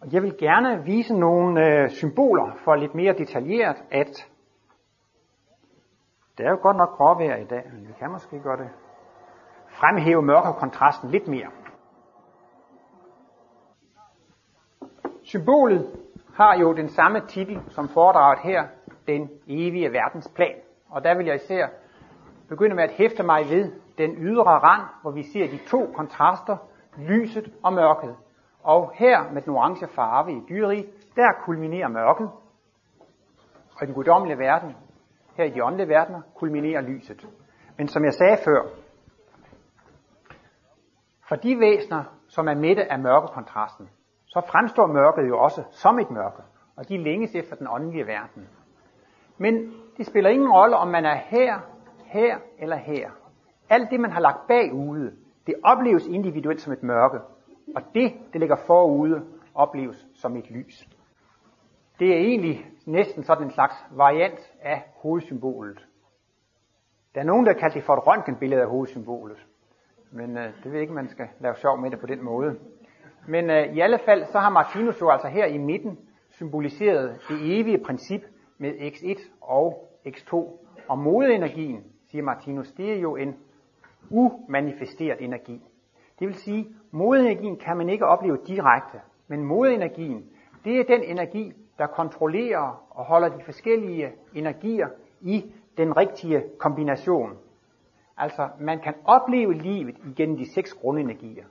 [0.00, 4.30] Og jeg vil gerne vise nogle øh, symboler for lidt mere detaljeret, at
[6.38, 8.70] det er jo godt nok gråvejr i dag, men vi kan måske gøre det.
[9.68, 11.50] Fremhæve mørkekontrasten lidt mere.
[15.22, 16.05] Symbolet
[16.36, 18.66] har jo den samme titel som foredraget her,
[19.06, 20.56] den evige verdensplan.
[20.90, 21.68] Og der vil jeg især
[22.48, 26.56] begynde med at hæfte mig ved den ydre rand, hvor vi ser de to kontraster,
[26.98, 28.16] lyset og mørket.
[28.62, 32.30] Og her med den orange farve i dyreriget, der kulminerer mørket.
[33.76, 34.76] Og i den guddommelige verden,
[35.36, 37.28] her i de åndelige verdener, kulminerer lyset.
[37.78, 38.62] Men som jeg sagde før,
[41.28, 43.88] for de væsener, som er midte af mørkekontrasten,
[44.36, 46.42] så fremstår mørket jo også som et mørke,
[46.76, 48.48] og de længes efter den åndelige verden.
[49.38, 51.60] Men det spiller ingen rolle, om man er her,
[52.04, 53.10] her eller her.
[53.70, 55.12] Alt det, man har lagt bagude,
[55.46, 57.18] det opleves individuelt som et mørke.
[57.76, 60.88] Og det, det ligger forude, opleves som et lys.
[61.98, 65.86] Det er egentlig næsten sådan en slags variant af hovedsymbolet.
[67.14, 69.46] Der er nogen, der kalder det for et røntgenbillede af hovedsymbolet.
[70.10, 72.56] Men øh, det ved jeg ikke, man skal lave sjov med det på den måde.
[73.28, 75.98] Men øh, i alle fald, så har Martinus jo altså her i midten
[76.30, 78.20] symboliseret det evige princip
[78.58, 80.32] med x1 og x2.
[80.88, 83.36] Og modeenergien, siger Martinus, det er jo en
[84.10, 85.62] umanifesteret energi.
[86.18, 90.24] Det vil sige, modeenergien kan man ikke opleve direkte, men modeenergien,
[90.64, 94.88] det er den energi, der kontrollerer og holder de forskellige energier
[95.20, 95.44] i
[95.76, 97.30] den rigtige kombination.
[98.16, 101.44] Altså, man kan opleve livet igennem de seks grundenergier.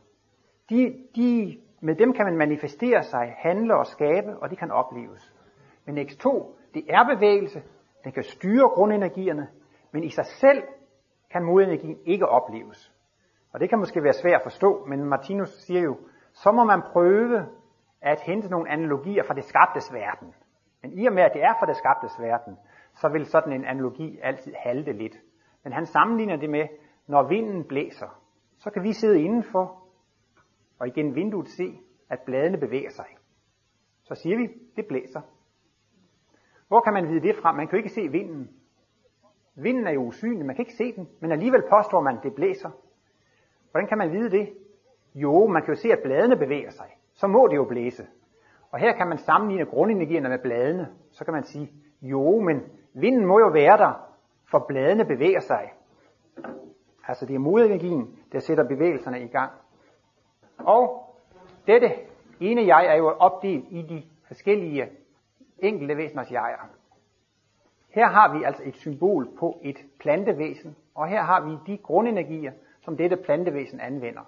[0.69, 5.34] De, de, med dem kan man manifestere sig, handle og skabe, og de kan opleves.
[5.86, 6.28] Men X2,
[6.74, 7.62] det er bevægelse,
[8.04, 9.48] den kan styre grundenergierne,
[9.91, 10.63] men i sig selv
[11.32, 12.93] kan modenergien ikke opleves.
[13.54, 15.98] Og det kan måske være svært at forstå, men Martinus siger jo,
[16.34, 17.45] så må man prøve
[18.02, 20.34] at hente nogle analogier fra det skabtes verden.
[20.82, 22.58] Men i og med, at det er fra det skabtes verden,
[22.95, 25.15] så vil sådan en analogi altid halte lidt.
[25.63, 26.67] Men han sammenligner det med,
[27.08, 28.21] når vinden blæser,
[28.58, 29.85] så kan vi sidde indenfor
[30.79, 33.05] og igennem vinduet se, at bladene bevæger sig.
[34.03, 35.21] Så siger vi, det blæser.
[36.67, 37.51] Hvor kan man vide det fra?
[37.51, 38.49] Man kan jo ikke se vinden.
[39.55, 42.35] Vinden er jo usynlig, man kan ikke se den, men alligevel påstår man, at det
[42.35, 42.69] blæser.
[43.71, 44.53] Hvordan kan man vide det?
[45.15, 46.97] Jo, man kan jo se, at bladene bevæger sig.
[47.13, 48.07] Så må det jo blæse.
[48.71, 50.88] Og her kan man sammenligne grundenergierne med bladene.
[51.11, 52.61] Så kan man sige, jo, men
[52.93, 54.11] vinden må jo være der,
[54.51, 55.73] for bladene bevæger sig.
[57.07, 59.51] Altså det er modenergien, der sætter bevægelserne i gang.
[60.57, 61.15] Og
[61.67, 61.91] dette
[62.39, 64.89] ene jeg er jo opdelt i de forskellige
[65.59, 66.69] enkelte væseners jeger.
[67.89, 72.51] Her har vi altså et symbol på et plantevæsen, og her har vi de grundenergier,
[72.81, 74.21] som dette plantevæsen anvender.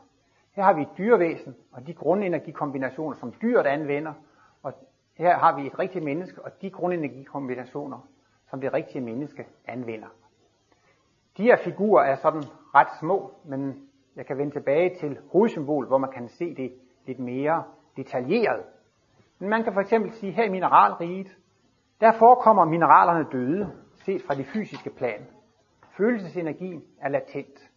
[0.52, 4.14] Her har vi et dyrevæsen, og de grundenergikombinationer, som dyret anvender,
[4.64, 4.74] og
[5.18, 8.08] her har vi et rigtigt menneske, og de grundenergikombinationer,
[8.50, 10.08] som det rigtige menneske anvender.
[11.38, 12.44] De her figurer er sådan
[12.76, 13.87] ret små, men
[14.18, 16.74] jeg kan vende tilbage til hovedsymbol, hvor man kan se det
[17.06, 17.64] lidt mere
[17.98, 18.64] detaljeret.
[19.40, 21.38] Men man kan for eksempel sige, her i mineralriget,
[22.02, 23.72] der forekommer mineralerne døde,
[24.06, 25.26] set fra det fysiske plan.
[25.98, 27.72] Følelsesenergien er latent.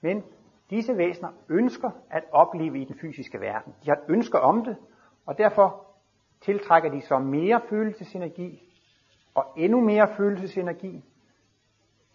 [0.00, 0.22] Men
[0.70, 3.74] disse væsener ønsker at opleve i den fysiske verden.
[3.84, 4.76] De har et ønske om det,
[5.26, 5.86] og derfor
[6.40, 8.62] tiltrækker de så mere følelsesenergi
[9.34, 11.04] og endnu mere følelsesenergi.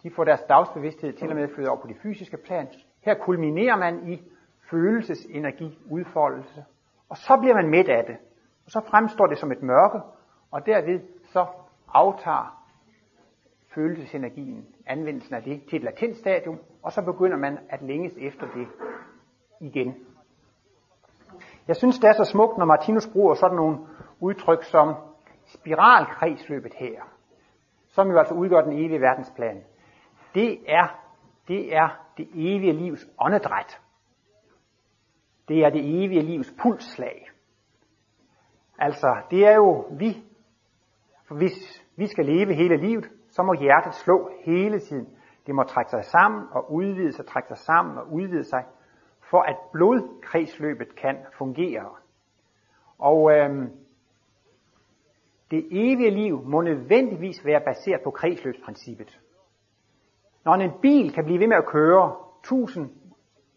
[0.02, 2.68] De får deres dagsbevidsthed til og med flyttet over på det fysiske plan.
[3.00, 4.22] Her kulminerer man i
[4.70, 6.64] følelsesenergi, udfoldelse,
[7.08, 8.16] og så bliver man midt af det.
[8.64, 10.00] Og så fremstår det som et mørke,
[10.50, 11.00] og derved
[11.32, 11.46] så
[11.88, 12.60] aftager
[13.74, 18.46] følelsesenergien, anvendelsen af det, til et latent stadium, og så begynder man at længes efter
[18.54, 18.68] det
[19.60, 19.94] igen.
[21.68, 23.78] Jeg synes, det er så smukt, når Martinus bruger sådan nogle
[24.20, 24.94] udtryk som
[25.46, 27.02] spiralkredsløbet her,
[27.88, 29.64] som jo altså udgør den evige verdensplan.
[30.34, 31.00] Det er
[31.48, 31.88] det, er
[32.20, 33.80] det evige livs åndedræt.
[35.48, 37.30] Det er det evige livs pulsslag.
[38.78, 40.24] Altså, det er jo vi.
[41.28, 45.08] For hvis vi skal leve hele livet, så må hjertet slå hele tiden.
[45.46, 48.64] Det må trække sig sammen og udvide sig, trække sig sammen og udvide sig,
[49.30, 51.90] for at blodkredsløbet kan fungere.
[52.98, 53.70] Og øhm,
[55.50, 59.20] det evige liv må nødvendigvis være baseret på kredsløbsprincippet.
[60.50, 62.90] Når en bil kan blive ved med at køre 1000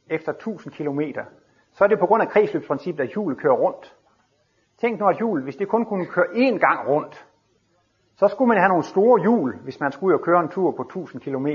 [0.09, 1.23] efter 1000 kilometer,
[1.71, 3.95] så er det på grund af kredsløbsprincippet, at hjulet kører rundt.
[4.77, 7.27] Tænk nu, at hjul, hvis det kun kunne køre én gang rundt,
[8.15, 10.71] så skulle man have nogle store hjul, hvis man skulle ud og køre en tur
[10.71, 11.47] på 1000 km.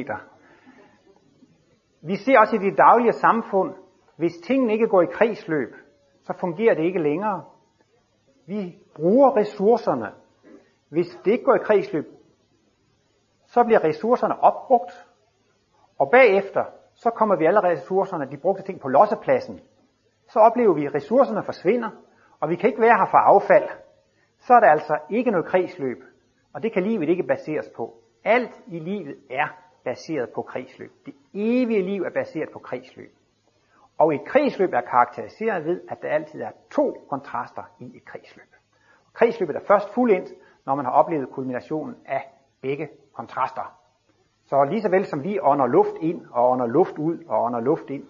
[2.03, 3.75] Vi ser også i det daglige samfund,
[4.17, 5.75] hvis tingene ikke går i kredsløb,
[6.23, 7.45] så fungerer det ikke længere.
[8.47, 10.11] Vi bruger ressourcerne.
[10.89, 12.05] Hvis det ikke går i kredsløb,
[13.47, 15.08] så bliver ressourcerne opbrugt,
[15.99, 19.61] og bagefter, så kommer vi allerede ressourcerne, de brugte ting på lossepladsen.
[20.29, 21.91] Så oplever vi, at ressourcerne forsvinder,
[22.41, 23.69] og vi kan ikke være her for affald.
[24.39, 26.03] Så er der altså ikke noget kredsløb.
[26.55, 27.95] Og det kan livet ikke baseres på.
[28.25, 29.47] Alt i livet er
[29.85, 30.93] baseret på kredsløb.
[31.07, 33.13] Det evige liv er baseret på kredsløb.
[33.99, 38.55] Og et kredsløb er karakteriseret ved, at der altid er to kontraster i et kredsløb.
[39.13, 40.31] Kredsløbet er først fuldendt,
[40.67, 42.33] når man har oplevet kulminationen af
[42.63, 43.78] begge kontraster.
[44.49, 47.61] Så lige så vel som vi ånder luft ind og ånder luft ud og ånder
[47.61, 48.05] luft ind,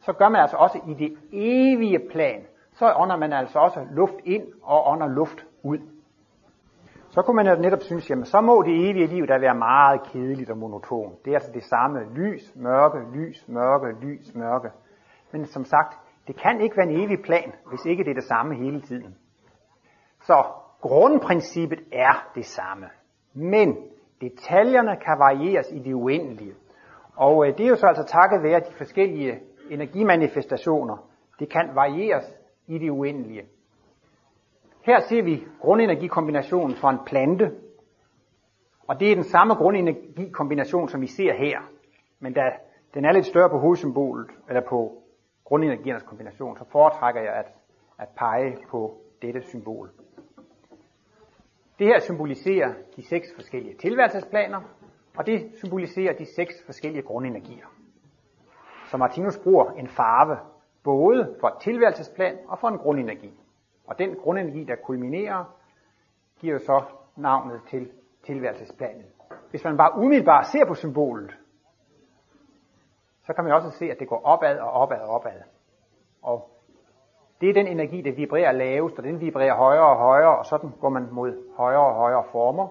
[0.00, 2.40] så gør man altså også i det evige plan,
[2.72, 5.78] så ånder man altså også luft ind og ånder luft ud.
[7.10, 10.50] Så kunne man netop synes, jamen så må det evige liv da være meget kedeligt
[10.50, 11.24] og monotont.
[11.24, 14.70] Det er altså det samme lys, mørke, lys, mørke, lys, mørke.
[15.32, 18.24] Men som sagt, det kan ikke være en evig plan, hvis ikke det er det
[18.24, 19.16] samme hele tiden.
[20.22, 20.44] Så
[20.80, 22.86] grundprincippet er det samme.
[23.34, 23.76] Men
[24.20, 26.54] detaljerne kan varieres i det uendelige.
[27.16, 30.96] Og øh, det er jo så altså takket være de forskellige energimanifestationer.
[31.38, 32.34] Det kan varieres
[32.66, 33.42] i det uendelige.
[34.82, 37.52] Her ser vi grundenergikombinationen for en plante,
[38.88, 41.60] og det er den samme grundenergikombination, som vi ser her.
[42.20, 42.42] Men da
[42.94, 45.02] den er lidt større på hovedsymbolet, eller på
[45.44, 47.46] grundenergiernes kombination, så foretrækker jeg at,
[47.98, 49.90] at pege på dette symbol.
[51.78, 54.60] Det her symboliserer de seks forskellige tilværelsesplaner,
[55.16, 57.66] og det symboliserer de seks forskellige grundenergier.
[58.90, 60.38] Så Martinus bruger en farve
[60.82, 63.40] både for et tilværelsesplan og for en grundenergi.
[63.86, 65.44] Og den grundenergi, der kulminerer,
[66.40, 66.82] giver så
[67.16, 67.90] navnet til
[68.26, 69.04] tilværelsesplanen.
[69.50, 71.38] Hvis man bare umiddelbart ser på symbolet,
[73.26, 75.40] så kan man også se, at det går opad og opad og opad.
[76.22, 76.53] Og
[77.44, 80.70] det er den energi, der vibrerer lavest, og den vibrerer højere og højere, og sådan
[80.80, 82.68] går man mod højere og højere former.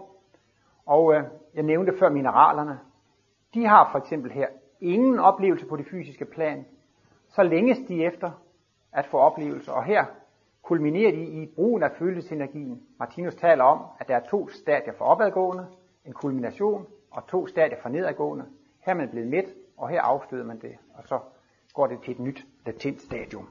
[0.86, 2.79] Og øh, jeg nævnte før mineralerne.
[3.53, 4.47] De har for eksempel her
[4.81, 6.65] ingen oplevelse på det fysiske plan,
[7.29, 8.31] så længes de efter
[8.91, 9.71] at få oplevelser.
[9.71, 10.05] Og her
[10.62, 12.81] kulminerer de i brugen af følelsesenergien.
[12.99, 15.67] Martinus taler om, at der er to stadier for opadgående,
[16.05, 18.45] en kulmination, og to stadier for nedadgående.
[18.79, 19.45] Her er man blevet midt,
[19.77, 21.19] og her afstøder man det, og så
[21.73, 23.47] går det til et nyt latent stadium.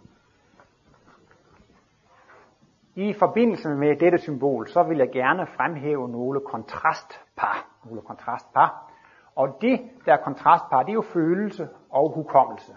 [2.95, 7.69] I forbindelse med dette symbol, så vil jeg gerne fremhæve nogle kontrastpar.
[7.85, 8.93] Nogle kontrastpar.
[9.35, 12.73] Og det, der er kontrastpar, det er jo følelse og hukommelse.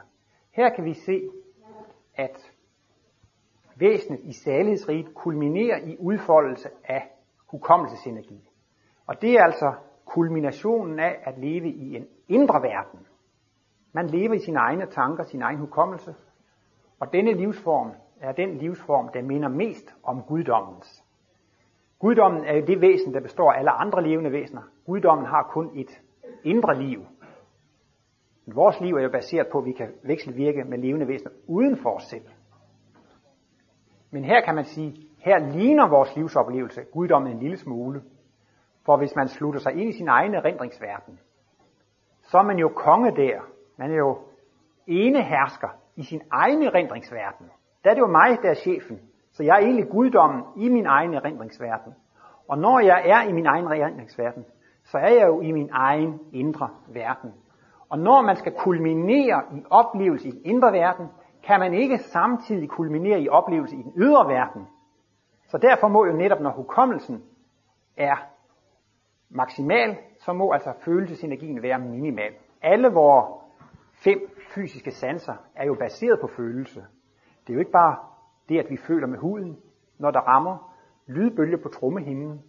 [0.52, 1.30] Her kan vi se,
[2.16, 2.52] at
[3.76, 7.12] væsenet i salighedsriget kulminerer i udfoldelse af
[7.52, 8.50] hukommelsesenergi.
[9.08, 9.74] Og det er altså
[10.06, 13.08] kulminationen af at leve i en indre verden.
[13.94, 16.16] Man lever i sine egne tanker, sin egen hukommelse,
[17.00, 21.04] og denne livsform er den livsform, der minder mest om guddommens.
[22.00, 24.62] Guddommen er jo det væsen, der består af alle andre levende væsener.
[24.86, 26.02] Guddommen har kun et
[26.44, 27.06] indre liv.
[28.46, 31.78] Men vores liv er jo baseret på, at vi kan vekselvirke med levende væsener uden
[31.78, 32.26] for os selv.
[34.12, 38.02] Men her kan man sige, her ligner vores livsoplevelse guddommen en lille smule.
[38.86, 41.20] For hvis man slutter sig ind i sin egen erindringsverden,
[42.22, 43.42] så er man jo konge der.
[43.78, 44.18] Man er jo
[44.88, 47.52] ene hersker i sin egen erindringsverden.
[47.86, 49.00] Der er det jo mig, der er chefen.
[49.32, 51.94] Så jeg er egentlig guddommen i min egen erindringsverden.
[52.48, 54.46] Og når jeg er i min egen erindringsverden,
[54.84, 57.34] så er jeg jo i min egen indre verden.
[57.90, 61.08] Og når man skal kulminere i oplevelse i den indre verden,
[61.44, 64.68] kan man ikke samtidig kulminere i oplevelse i den ydre verden.
[65.48, 67.24] Så derfor må jo netop, når hukommelsen
[67.98, 68.16] er
[69.30, 72.34] maksimal, så må altså følelsesenergien være minimal.
[72.62, 73.26] Alle vores
[74.04, 74.20] fem
[74.56, 76.86] fysiske sanser er jo baseret på følelse.
[77.48, 77.98] Det er jo ikke bare
[78.50, 79.60] det, at vi føler med huden,
[79.98, 80.76] når der rammer
[81.08, 82.42] lydbølger på trommehinden.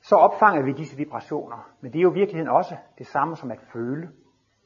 [0.00, 1.70] Så opfanger vi disse vibrationer.
[1.80, 4.10] Men det er jo i virkeligheden også det samme som at føle.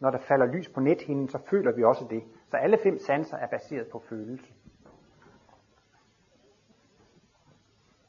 [0.01, 2.23] Når der falder lys på nethinden, så føler vi også det.
[2.49, 4.53] Så alle fem sanser er baseret på følelse.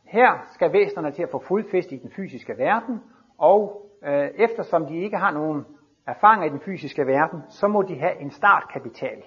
[0.03, 3.01] Her skal væsenerne til at få fodfæste i den fysiske verden,
[3.37, 5.65] og øh, eftersom de ikke har nogen
[6.07, 9.23] erfaringer i den fysiske verden, så må de have en startkapital.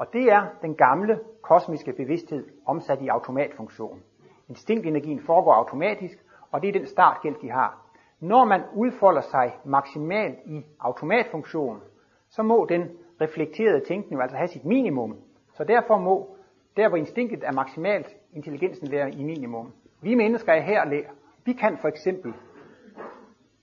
[0.00, 4.02] Og det er den gamle kosmiske bevidsthed omsat i automatfunktion.
[4.48, 6.18] Instinktenergien foregår automatisk,
[6.50, 7.86] og det er den startgæld, de har.
[8.20, 11.80] Når man udfolder sig maksimalt i automatfunktion,
[12.28, 12.82] så må den
[13.20, 15.16] reflekterede tænkning altså have sit minimum.
[15.52, 16.36] Så derfor må,
[16.76, 19.72] der hvor instinktet er maksimalt, intelligensen være i minimum.
[20.02, 21.04] Vi mennesker er her,
[21.44, 22.34] vi kan for eksempel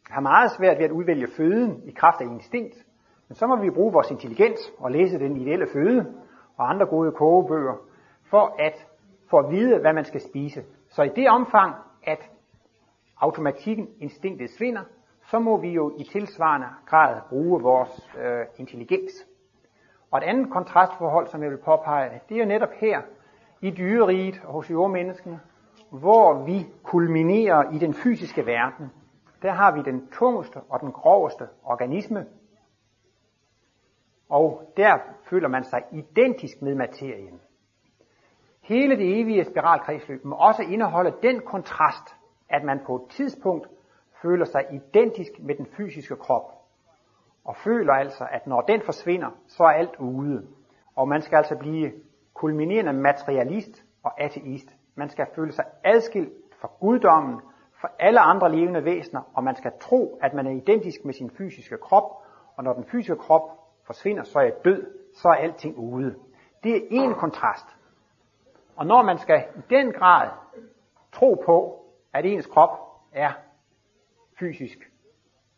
[0.10, 2.76] have meget svært ved at udvælge føden i kraft af instinkt,
[3.28, 6.27] men så må vi bruge vores intelligens og læse den ideelle føde
[6.58, 7.76] og andre gode kogebøger,
[8.24, 8.88] for at
[9.30, 10.64] få at vide, hvad man skal spise.
[10.90, 12.30] Så i det omfang, at
[13.18, 14.82] automatikken, instinktet svinder,
[15.30, 19.12] så må vi jo i tilsvarende grad bruge vores øh, intelligens.
[20.12, 23.02] Og et andet kontrastforhold, som jeg vil påpege, det er jo netop her
[23.62, 25.40] i dyreriget og hos jordmenneskene,
[25.90, 28.92] hvor vi kulminerer i den fysiske verden.
[29.42, 32.26] Der har vi den tungeste og den groveste organisme,
[34.30, 34.98] og der
[35.30, 37.42] føler man sig identisk med materien.
[38.62, 42.16] Hele det evige spiralkredsløb må også indeholde den kontrast,
[42.50, 43.68] at man på et tidspunkt
[44.22, 46.52] føler sig identisk med den fysiske krop,
[47.46, 50.48] og føler altså, at når den forsvinder, så er alt ude.
[50.96, 51.92] Og man skal altså blive
[52.34, 54.76] kulminerende materialist og ateist.
[54.96, 57.42] Man skal føle sig adskilt fra guddommen,
[57.82, 61.30] fra alle andre levende væsener, og man skal tro, at man er identisk med sin
[61.30, 62.04] fysiske krop,
[62.56, 63.42] og når den fysiske krop
[63.88, 66.16] forsvinder, så er jeg død, så er alting ude.
[66.64, 67.66] Det er en kontrast.
[68.76, 70.30] Og når man skal i den grad
[71.14, 72.70] tro på, at ens krop
[73.14, 73.32] er
[74.40, 74.78] fysisk,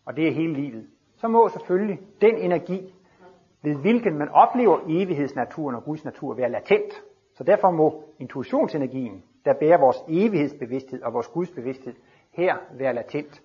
[0.06, 2.94] og det er hele livet, så må selvfølgelig den energi,
[3.62, 6.94] ved hvilken man oplever evighedsnaturen og Guds natur, være latent.
[7.34, 11.94] Så derfor må intuitionsenergien, der bærer vores evighedsbevidsthed og vores Guds bevidsthed,
[12.32, 13.42] her være latent.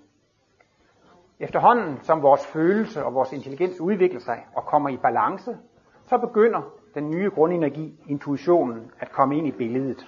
[1.41, 5.59] Efterhånden som vores følelse og vores intelligens udvikler sig og kommer i balance,
[6.03, 6.63] så begynder
[6.95, 10.07] den nye grundenergi, intuitionen, at komme ind i billedet.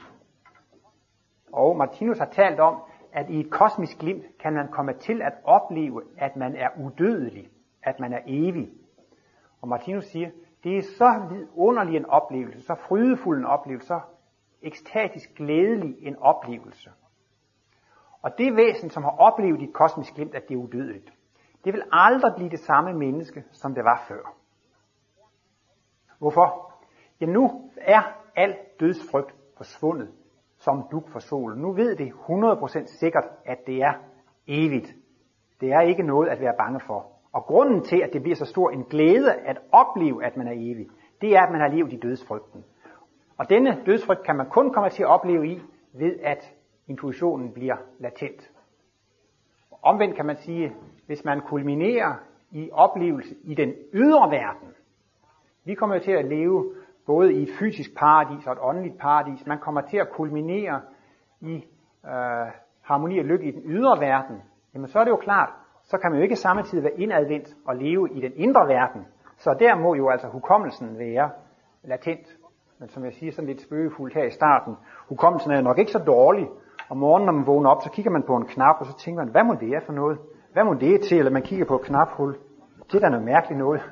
[1.53, 5.33] Og Martinus har talt om, at i et kosmisk glimt kan man komme til at
[5.45, 7.49] opleve, at man er udødelig,
[7.83, 8.71] at man er evig.
[9.63, 10.31] Og Martinus siger,
[10.65, 14.01] det er så vidunderlig en oplevelse, så frydefuld en oplevelse, så
[14.63, 16.91] ekstatisk glædelig en oplevelse.
[18.23, 21.13] Og det væsen, som har oplevet i et kosmisk glimt, at det er udødeligt,
[21.65, 24.35] det vil aldrig blive det samme menneske, som det var før.
[26.19, 26.73] Hvorfor?
[27.21, 28.03] Ja, nu er
[28.37, 30.09] al dødsfrygt forsvundet
[30.59, 31.63] som duk for solen.
[31.63, 33.93] Nu ved det 100% sikkert, at det er
[34.47, 34.95] evigt.
[35.61, 37.07] Det er ikke noget at være bange for.
[37.33, 40.53] Og grunden til, at det bliver så stor en glæde at opleve, at man er
[40.53, 40.87] evig,
[41.21, 42.65] det er, at man har levet i dødsfrygten.
[43.39, 45.61] Og denne dødsfrygt kan man kun komme til at opleve i,
[45.93, 46.53] ved at
[46.87, 48.51] intuitionen bliver latent.
[49.83, 50.75] Omvendt kan man sige,
[51.07, 52.15] hvis man kulminerer
[52.51, 54.69] i oplevelse i den ydre verden,
[55.65, 56.75] vi kommer til at leve
[57.07, 59.47] både i et fysisk paradis og et åndeligt paradis.
[59.47, 60.81] Man kommer til at kulminere
[61.41, 61.55] i
[62.07, 62.47] øh,
[62.83, 64.43] harmoni og lykke i den ydre verden.
[64.75, 65.49] Jamen så er det jo klart,
[65.85, 69.07] så kan man jo ikke samtidig være indadvendt og leve i den indre verden.
[69.39, 71.31] Så der må jo altså hukommelsen være
[71.83, 72.37] latent.
[72.79, 74.77] Men som jeg siger sådan lidt spøgefuldt her i starten,
[75.09, 76.49] hukommelsen er nok ikke så dårlig.
[76.89, 79.25] Om morgenen, når man vågner op, så kigger man på en knap, og så tænker
[79.25, 80.19] man, hvad må det er for noget?
[80.53, 81.19] Hvad må det til?
[81.19, 82.37] Eller man kigger på et knaphul.
[82.87, 83.83] Det er da noget mærkeligt noget.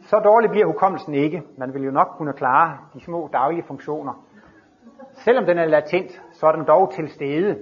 [0.00, 1.42] Så dårlig bliver hukommelsen ikke.
[1.58, 4.26] Man vil jo nok kunne klare de små daglige funktioner.
[5.12, 7.58] Selvom den er latent, så er den dog til stede.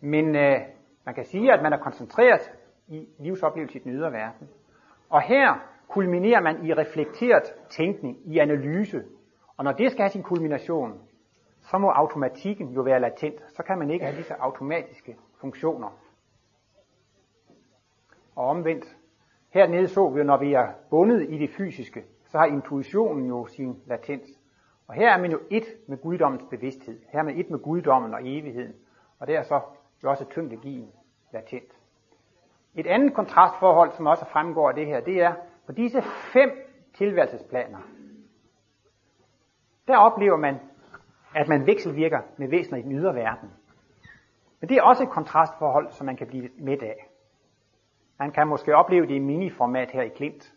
[0.00, 0.58] Men øh,
[1.06, 2.50] man kan sige, at man er koncentreret
[2.88, 4.48] i livsoplevelse i den ydre verden.
[5.10, 5.54] Og her
[5.88, 9.02] kulminerer man i reflekteret tænkning, i analyse.
[9.56, 10.92] Og når det skal have sin kulmination,
[11.62, 13.42] så må automatikken jo være latent.
[13.48, 15.88] Så kan man ikke have disse automatiske funktioner.
[18.36, 18.96] Og omvendt,
[19.50, 23.82] Hernede så vi, når vi er bundet i det fysiske, så har intuitionen jo sin
[23.86, 24.28] latens.
[24.86, 27.00] Og her er man jo et med guddommens bevidsthed.
[27.08, 28.74] Her er man et med guddommen og evigheden.
[29.18, 29.60] Og det er så
[30.02, 30.92] jo også tyngdegien
[31.32, 31.72] latent.
[32.74, 35.34] Et andet kontrastforhold, som også fremgår af det her, det er,
[35.66, 36.50] på disse fem
[36.94, 37.78] tilværelsesplaner,
[39.88, 40.60] der oplever man,
[41.34, 43.50] at man vekselvirker med væsener i den ydre verden.
[44.60, 47.08] Men det er også et kontrastforhold, som man kan blive midt af.
[48.18, 50.52] Man kan måske opleve det i miniformat her i Klint.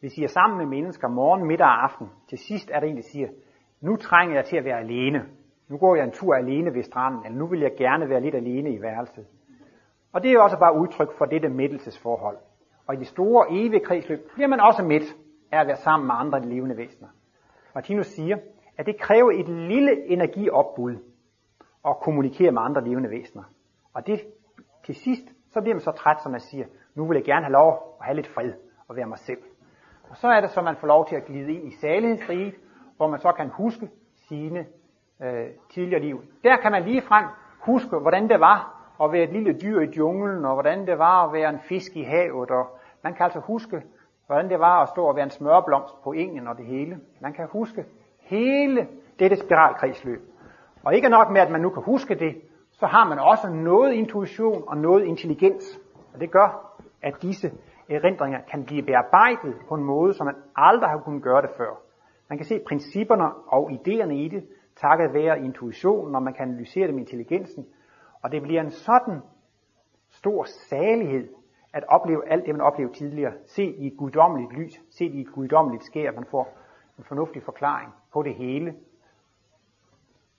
[0.00, 2.10] Vi siger sammen med mennesker morgen, middag og aften.
[2.28, 3.28] Til sidst er der en, der siger,
[3.80, 5.26] nu trænger jeg til at være alene.
[5.68, 8.34] Nu går jeg en tur alene ved stranden, eller nu vil jeg gerne være lidt
[8.34, 9.26] alene i værelset.
[10.12, 12.36] Og det er jo også bare udtryk for dette mættelsesforhold.
[12.86, 15.04] Og i det store evige kredsløb bliver man også midt
[15.52, 17.08] af at være sammen med andre levende væsener.
[17.74, 18.36] Martinus siger,
[18.76, 20.96] at det kræver et lille energiopbud
[21.88, 23.42] at kommunikere med andre levende væsener.
[23.94, 24.20] Og det
[24.86, 27.52] til sidst, så bliver man så træt, som man siger, nu vil jeg gerne have
[27.52, 28.52] lov at have lidt fred
[28.88, 29.38] og være mig selv.
[30.10, 32.54] Og så er det så, man får lov til at glide ind i salighedsriget,
[32.96, 33.90] hvor man så kan huske
[34.28, 34.66] sine
[35.22, 36.22] øh, tidligere liv.
[36.44, 37.24] Der kan man lige frem
[37.60, 41.26] huske, hvordan det var at være et lille dyr i junglen, og hvordan det var
[41.26, 43.82] at være en fisk i havet, og man kan altså huske,
[44.26, 47.00] hvordan det var at stå og være en smørblomst på engen og det hele.
[47.20, 47.84] Man kan huske
[48.24, 50.20] hele dette spiralkredsløb.
[50.84, 52.34] Og ikke nok med, at man nu kan huske det,
[52.72, 55.80] så har man også noget intuition og noget intelligens.
[56.14, 57.52] Og det gør, at disse
[57.90, 61.80] erindringer kan blive bearbejdet på en måde, som man aldrig har kunnet gøre det før.
[62.28, 64.44] Man kan se principperne og idéerne i det,
[64.76, 67.66] takket være intuitionen, og man kan analysere dem med intelligensen.
[68.22, 69.20] Og det bliver en sådan
[70.10, 71.28] stor salighed
[71.72, 73.32] at opleve alt det, man oplevede tidligere.
[73.46, 76.48] Se i et guddommeligt lys, se i et guddommeligt skær, man får
[76.98, 78.74] en fornuftig forklaring på det hele.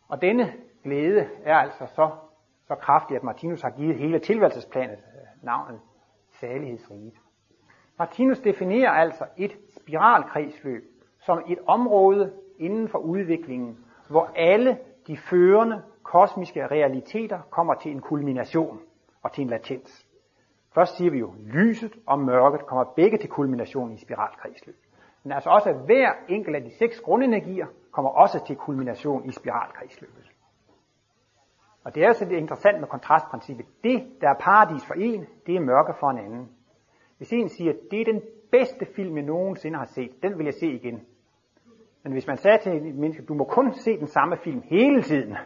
[0.08, 0.54] Og denne
[0.84, 2.10] glæde er altså så,
[2.68, 5.80] så kraftig, at Martinus har givet hele tilværelsesplanet øh, navnet
[6.40, 7.14] salighedsriget.
[8.00, 10.84] Martinus definerer altså et spiralkredsløb
[11.20, 14.78] som et område inden for udviklingen, hvor alle
[15.08, 18.80] de førende kosmiske realiteter kommer til en kulmination
[19.24, 20.06] og til en latens.
[20.74, 24.85] Først siger vi jo, lyset og mørket kommer begge til kulmination i spiralkredsløb.
[25.26, 30.32] Men altså også hver enkelt af de seks grundenergier kommer også til kulmination i spiralkredsløbet.
[31.84, 33.66] Og det er altså det interessant med kontrastprincippet.
[33.84, 36.50] Det, der er paradis for en, det er mørke for en anden.
[37.18, 38.22] Hvis en siger, det er den
[38.52, 41.02] bedste film, jeg nogensinde har set, den vil jeg se igen.
[42.04, 45.02] Men hvis man sagde til et menneske, du må kun se den samme film hele
[45.02, 45.38] tiden,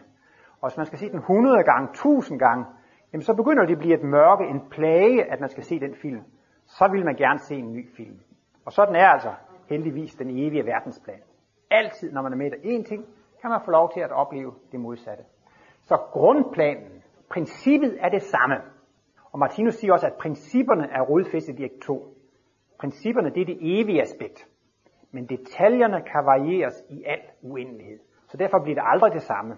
[0.60, 2.64] Og hvis man skal se den 100 gange, 1000 gange,
[3.12, 5.94] jamen så begynder det at blive et mørke, en plage, at man skal se den
[5.94, 6.22] film.
[6.66, 8.20] Så vil man gerne se en ny film.
[8.64, 9.32] Og sådan er altså
[9.70, 11.22] heldigvis den evige verdensplan.
[11.70, 13.06] Altid, når man er med i én ting,
[13.40, 15.24] kan man få lov til at opleve det modsatte.
[15.82, 18.56] Så grundplanen, princippet er det samme.
[19.32, 22.16] Og Martinus siger også, at principperne er rodfæstet i akt 2.
[22.80, 24.48] Principperne, det er det evige aspekt.
[25.12, 27.98] Men detaljerne kan varieres i al uendelighed.
[28.28, 29.56] Så derfor bliver det aldrig det samme.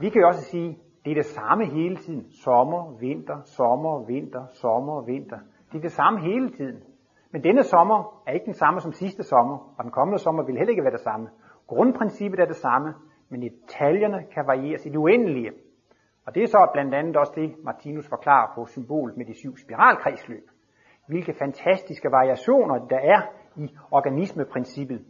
[0.00, 2.30] Vi kan jo også sige, det er det samme hele tiden.
[2.30, 5.38] Sommer, vinter, sommer, vinter, sommer, vinter.
[5.72, 6.82] Det er det samme hele tiden.
[7.32, 10.56] Men denne sommer er ikke den samme som sidste sommer, og den kommende sommer vil
[10.56, 11.28] heller ikke være det samme.
[11.66, 12.94] Grundprincippet er det samme,
[13.28, 15.52] men detaljerne kan varieres i det uendelige.
[16.26, 19.56] Og det er så blandt andet også det, Martinus forklarer på symbolet med de syv
[19.56, 20.50] spiralkredsløb.
[21.06, 23.20] Hvilke fantastiske variationer der er
[23.56, 25.00] i organismeprincippet.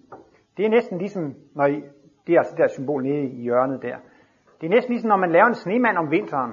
[0.56, 1.82] Det er næsten ligesom, når I,
[2.26, 3.96] det er altså det der symbol nede i hjørnet der.
[4.60, 6.52] Det er næsten ligesom, når man laver en snemand om vinteren.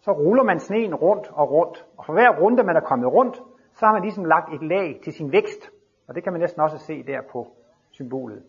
[0.00, 1.84] Så ruller man sneen rundt og rundt.
[1.98, 3.42] Og for hver runde, man er kommet rundt,
[3.74, 5.70] så har man ligesom lagt et lag til sin vækst.
[6.08, 7.46] Og det kan man næsten også se der på
[7.90, 8.42] symbolet.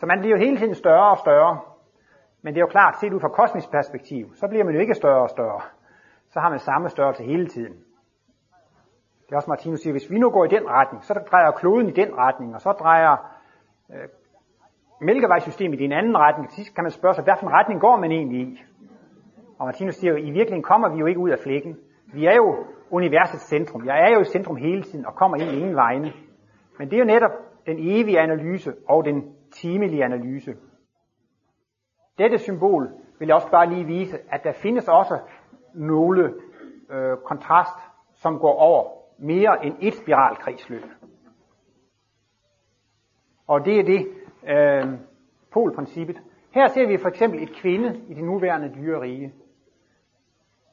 [0.00, 1.60] Så man bliver jo hele tiden større og større.
[2.42, 4.94] Men det er jo klart, set ud fra kosmisk perspektiv, så bliver man jo ikke
[4.94, 5.60] større og større.
[6.28, 7.72] Så har man samme størrelse hele tiden.
[9.26, 11.88] Det er også Martinus siger, hvis vi nu går i den retning, så drejer kloden
[11.88, 13.16] i den retning, og så drejer
[13.90, 14.08] øh,
[15.00, 16.48] mælkevejssystemet i en anden retning.
[16.48, 18.62] Til sidst kan man spørge sig, hvilken retning går man egentlig i?
[19.58, 21.78] Og Martinus siger jo, i virkeligheden kommer vi jo ikke ud af flækken.
[22.12, 23.86] Vi er jo universets centrum.
[23.86, 26.12] Jeg er jo i centrum hele tiden og kommer ind ingen vegne.
[26.78, 27.30] Men det er jo netop
[27.66, 30.54] den evige analyse og den timelige analyse.
[32.18, 35.18] Dette symbol vil jeg også bare lige vise, at der findes også
[35.74, 36.34] nogle
[36.90, 37.78] øh, kontrast,
[38.14, 40.82] som går over mere end et spiralkredsløb.
[43.46, 44.08] Og det er det
[44.48, 44.98] øh,
[45.52, 46.20] polprincippet.
[46.54, 49.32] Her ser vi for eksempel et kvinde i det nuværende dyrerige.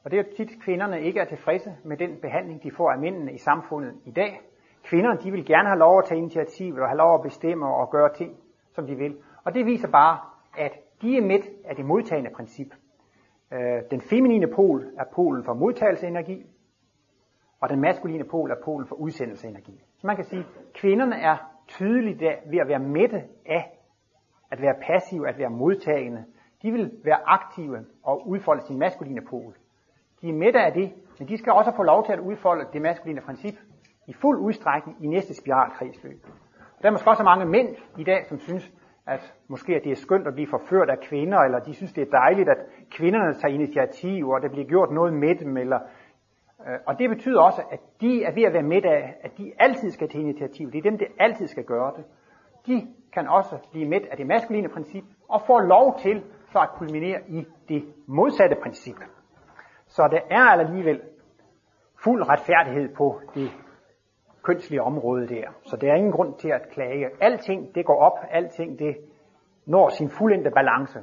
[0.04, 3.32] Og det er tit, kvinderne ikke er tilfredse med den behandling, de får af mændene
[3.32, 4.40] i samfundet i dag.
[4.82, 7.90] Kvinderne, de vil gerne have lov at tage initiativ og have lov at bestemme og
[7.90, 8.36] gøre ting,
[8.72, 9.16] som de vil.
[9.44, 10.18] Og det viser bare,
[10.58, 12.74] at de er midt af det modtagende princip.
[13.52, 16.46] Øh, den feminine pol er polen for modtagelseenergi,
[17.60, 19.84] og den maskuline pol er polen for udsendelseenergi.
[19.98, 21.36] Så man kan sige, at kvinderne er
[21.68, 23.70] tydeligt der ved at være mætte af
[24.50, 26.24] at være passive, at være modtagende.
[26.62, 29.54] De vil være aktive og udfolde sin maskuline pol.
[30.24, 32.82] De er mætte af det, men de skal også få lov til at udfolde det
[32.82, 33.54] maskuline princip
[34.06, 36.26] i fuld udstrækning i næste spiralkredsløb.
[36.82, 37.68] Der er måske også mange mænd
[37.98, 38.72] i dag, som synes,
[39.06, 42.02] at måske at det er skønt at blive forført af kvinder, eller de synes, det
[42.02, 42.58] er dejligt, at
[42.90, 45.78] kvinderne tager initiativ, og der bliver gjort noget med dem, eller,
[46.68, 49.52] øh, og det betyder også, at de er ved at være med af, at de
[49.58, 50.72] altid skal tage initiativ.
[50.72, 52.04] Det er dem, der altid skal gøre det.
[52.66, 56.22] De kan også blive med af det maskuline princip, og får lov til
[56.52, 58.96] så at kulminere i det modsatte princip.
[59.96, 61.00] Så der er alligevel
[62.04, 63.50] fuld retfærdighed på det
[64.42, 65.48] kønslige område der.
[65.62, 67.10] Så der er ingen grund til at klage.
[67.20, 68.96] Alting det går op, alting det
[69.66, 70.98] når sin fuldendte balance.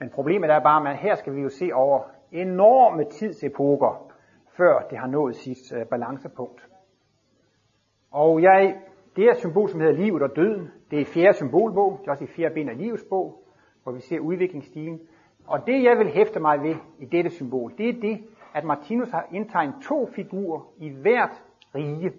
[0.00, 2.02] Men problemet er bare, at her skal vi jo se over
[2.32, 4.12] enorme tidsepoker,
[4.56, 6.68] før det har nået sit øh, balancepunkt.
[8.10, 8.76] Og jeg,
[9.16, 10.70] det er symbol, som hedder livet og døden.
[10.90, 13.42] Det er fjerde symbolbog, det er også i fjerde ben af livets bog,
[13.82, 15.00] hvor vi ser udviklingsstilen.
[15.46, 18.24] Og det, jeg vil hæfte mig ved i dette symbol, det er det,
[18.54, 21.42] at Martinus har indtegnet to figurer i hvert
[21.74, 22.12] rige.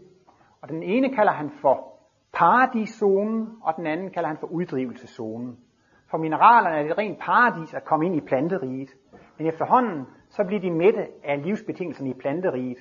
[0.62, 1.98] Og den ene kalder han for
[2.34, 5.58] paradiszonen, og den anden kalder han for uddrivelseszonen.
[6.12, 8.90] For mineralerne er det rent paradis at komme ind i planteriget.
[9.38, 12.78] Men efterhånden, så bliver de mætte af livsbetingelserne i planteriget.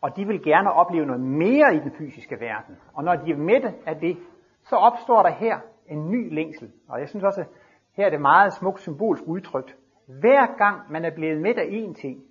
[0.00, 2.76] Og de vil gerne opleve noget mere i den fysiske verden.
[2.94, 4.16] Og når de er mætte af det,
[4.62, 6.72] så opstår der her en ny længsel.
[6.88, 7.44] Og jeg synes også,
[8.00, 9.76] her er det meget smukt symbolsk udtrykt.
[10.06, 12.22] Hver gang man er blevet midt af én ting,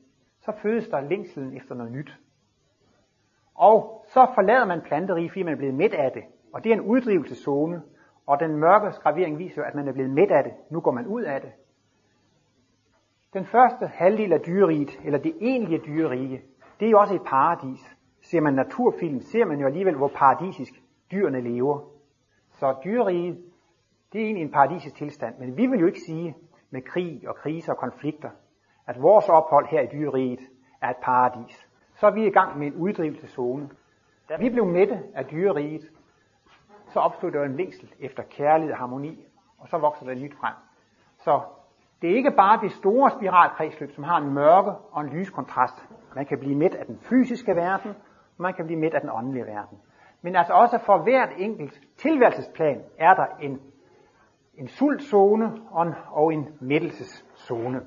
[0.42, 2.12] så fødes der længselen efter noget nyt.
[3.56, 6.24] Og så forlader man planteriget, fordi man er blevet midt af det.
[6.54, 7.82] Og det er en uddrivelseszone.
[8.28, 10.54] Og den mørke skravering viser jo, at man er blevet midt af det.
[10.72, 11.52] Nu går man ud af det.
[13.34, 16.42] Den første halvdel af dyreriget, eller det egentlige dyrerige,
[16.80, 17.98] det er jo også et paradis.
[18.22, 20.74] Ser man naturfilm, ser man jo alligevel, hvor paradisisk
[21.12, 21.80] dyrene lever.
[22.52, 23.49] Så dyreriget,
[24.14, 25.38] det er egentlig en paradisisk tilstand.
[25.40, 26.36] Men vi vil jo ikke sige
[26.72, 28.30] med krig og kriser og konflikter,
[28.88, 30.40] at vores ophold her i dyreriget
[30.82, 31.68] er et paradis.
[31.96, 33.70] Så er vi i gang med en uddrivelseszone.
[34.30, 35.82] Da vi blev mætte af dyreriget,
[36.88, 39.26] så opstod der en længsel efter kærlighed og harmoni,
[39.60, 40.54] og så vokser der nyt frem.
[41.18, 41.42] Så
[42.02, 45.88] det er ikke bare det store spiralkredsløb, som har en mørke og en lys kontrast.
[46.16, 47.92] Man kan blive midt af den fysiske verden,
[48.38, 49.78] og man kan blive midt af den åndelige verden.
[50.22, 53.62] Men altså også for hvert enkelt tilværelsesplan er der en,
[54.60, 57.82] en sultzone og en, og en mættelseszone.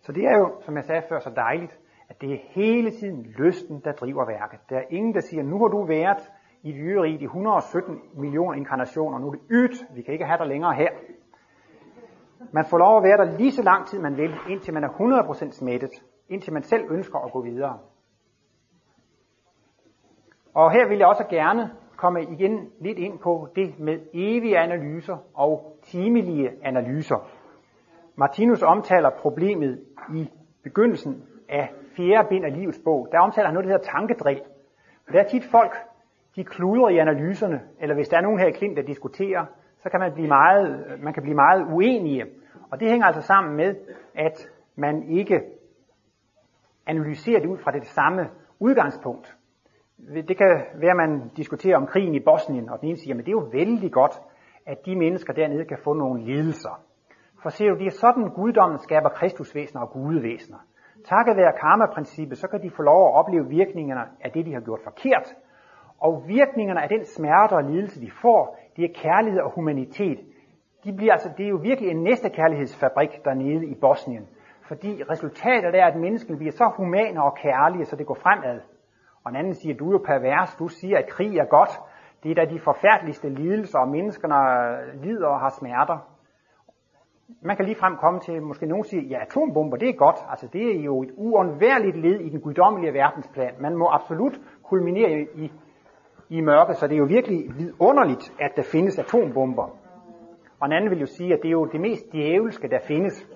[0.00, 3.22] Så det er jo, som jeg sagde før, så dejligt, at det er hele tiden
[3.38, 4.60] lysten, der driver værket.
[4.70, 6.30] Der er ingen, der siger, nu har du været
[6.62, 10.46] i dyreriget i 117 millioner inkarnationer, nu er det ydt, vi kan ikke have dig
[10.46, 10.90] længere her.
[12.52, 14.88] Man får lov at være der lige så lang tid man vil, indtil man er
[14.88, 15.90] 100% smittet,
[16.28, 17.78] indtil man selv ønsker at gå videre.
[20.54, 25.16] Og her vil jeg også gerne komme igen lidt ind på det med evige analyser
[25.34, 27.28] og timelige analyser.
[28.16, 29.84] Martinus omtaler problemet
[30.14, 30.30] i
[30.62, 33.08] begyndelsen af fjerde bind af livets bog.
[33.12, 34.42] Der omtaler han noget, der hedder tankedrill.
[35.12, 35.72] Der er tit folk,
[36.36, 39.44] de kluder i analyserne, eller hvis der er nogen her i Klint, der diskuterer,
[39.82, 42.24] så kan man blive meget, man kan blive meget uenige.
[42.70, 43.74] Og det hænger altså sammen med,
[44.14, 45.40] at man ikke
[46.86, 48.28] analyserer det ud fra det samme
[48.60, 49.36] udgangspunkt.
[49.98, 53.26] Det kan være, at man diskuterer om krigen i Bosnien, og den ene siger, at
[53.26, 54.20] det er jo vældig godt,
[54.66, 56.80] at de mennesker dernede kan få nogle lidelser.
[57.42, 60.58] For ser du, det er sådan, guddommen skaber kristusvæsener og gudevæsener.
[61.04, 64.60] Takket være karma-princippet, så kan de få lov at opleve virkningerne af det, de har
[64.60, 65.34] gjort forkert.
[66.00, 70.18] Og virkningerne af den smerte og lidelse, de får, det er kærlighed og humanitet.
[70.84, 74.28] De bliver altså, det er jo virkelig en næste kærlighedsfabrik dernede i Bosnien.
[74.68, 78.60] Fordi resultatet er, at menneskene bliver så humane og kærlige, så det går fremad.
[79.24, 81.70] Og en anden siger, du er jo pervers, du siger, at krig er godt.
[82.22, 84.38] Det er da de forfærdeligste lidelser, og menneskerne
[85.04, 85.98] lider og har smerter.
[87.42, 90.16] Man kan lige frem komme til, måske nogen siger, ja, atombomber, det er godt.
[90.30, 93.54] Altså, det er jo et uundværligt led i den guddommelige verdensplan.
[93.60, 95.52] Man må absolut kulminere i,
[96.28, 99.68] i mørke, så det er jo virkelig vidunderligt, at der findes atombomber.
[100.60, 103.28] Og en anden vil jo sige, at det er jo det mest djævelske, der findes.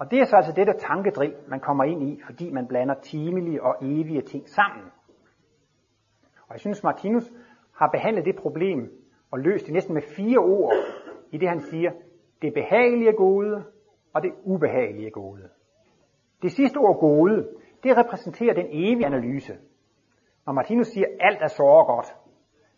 [0.00, 2.94] Og det er så altså det der tankedriv, man kommer ind i, fordi man blander
[2.94, 4.84] timelige og evige ting sammen.
[6.50, 7.32] Og jeg synes, Martinus
[7.74, 8.90] har behandlet det problem
[9.30, 10.72] og løst det næsten med fire ord
[11.32, 11.90] i det, han siger,
[12.42, 13.64] det behagelige gode
[14.14, 15.48] og det ubehagelige gode.
[16.42, 17.48] Det sidste ord gode,
[17.82, 19.58] det repræsenterer den evige analyse.
[20.46, 22.06] Når Martinus siger, at alt er så godt,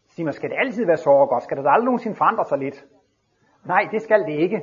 [0.08, 1.42] siger man, skal det altid være så godt?
[1.42, 2.86] Skal det aldrig nogensinde forandre sig lidt?
[3.66, 4.62] Nej, det skal det ikke,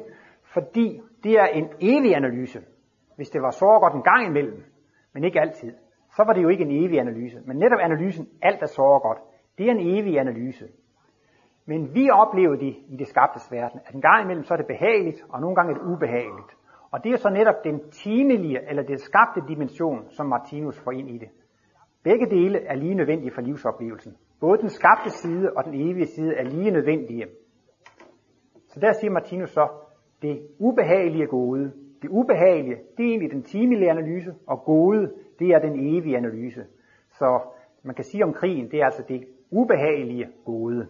[0.54, 2.60] fordi det er en evig analyse.
[3.16, 4.64] Hvis det var så godt en gang imellem,
[5.14, 5.74] men ikke altid,
[6.16, 7.42] så var det jo ikke en evig analyse.
[7.46, 9.20] Men netop analysen, alt er så godt,
[9.58, 10.66] det er en evig analyse.
[11.66, 14.68] Men vi oplever det i det skabtes verden, at en gang imellem så er det
[14.68, 16.52] behageligt, og nogle gange er det ubehageligt.
[16.92, 21.10] Og det er så netop den timelige, eller det skabte dimension, som Martinus får ind
[21.10, 21.30] i det.
[22.04, 24.18] Begge dele er lige nødvendige for livsoplevelsen.
[24.40, 27.26] Både den skabte side og den evige side er lige nødvendige.
[28.68, 29.68] Så der siger Martinus så,
[30.22, 31.72] det ubehagelige gode.
[32.02, 36.66] Det ubehagelige, det er egentlig den timelige analyse, og gode, det er den evige analyse.
[37.12, 37.42] Så
[37.84, 40.88] man kan sige om krigen, det er altså det ubehagelige gode.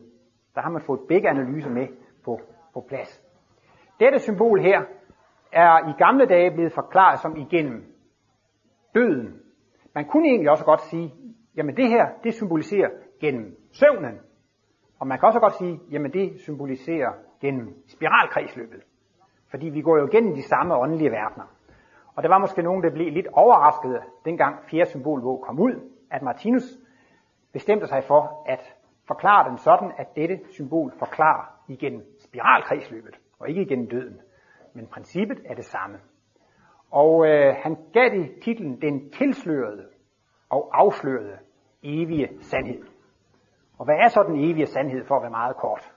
[0.55, 1.87] Der har man fået begge analyser med
[2.25, 2.39] på,
[2.73, 3.23] på plads.
[3.99, 4.81] Dette symbol her
[5.53, 7.83] er i gamle dage blevet forklaret som igennem
[8.95, 9.41] døden.
[9.95, 11.13] Man kunne egentlig også godt sige,
[11.55, 12.89] jamen det her, det symboliserer
[13.21, 14.19] gennem søvnen.
[14.99, 18.83] Og man kan også godt sige, jamen det symboliserer gennem spiralkredsløbet.
[19.51, 21.58] Fordi vi går jo gennem de samme åndelige verdener.
[22.19, 26.21] Og der var måske nogen, der blev lidt overrasket, dengang fjerde symbolvåg kom ud, at
[26.21, 26.63] Martinus
[27.53, 28.75] bestemte sig for at
[29.07, 34.21] forklare den sådan, at dette symbol forklarer igen spiralkredsløbet, og ikke igen døden.
[34.73, 35.97] Men princippet er det samme.
[36.91, 39.85] Og øh, han gav det titlen Den tilslørede
[40.49, 41.37] og afslørede
[41.83, 42.83] evige sandhed.
[43.77, 45.93] Og hvad er så den evige sandhed, for at være meget kort?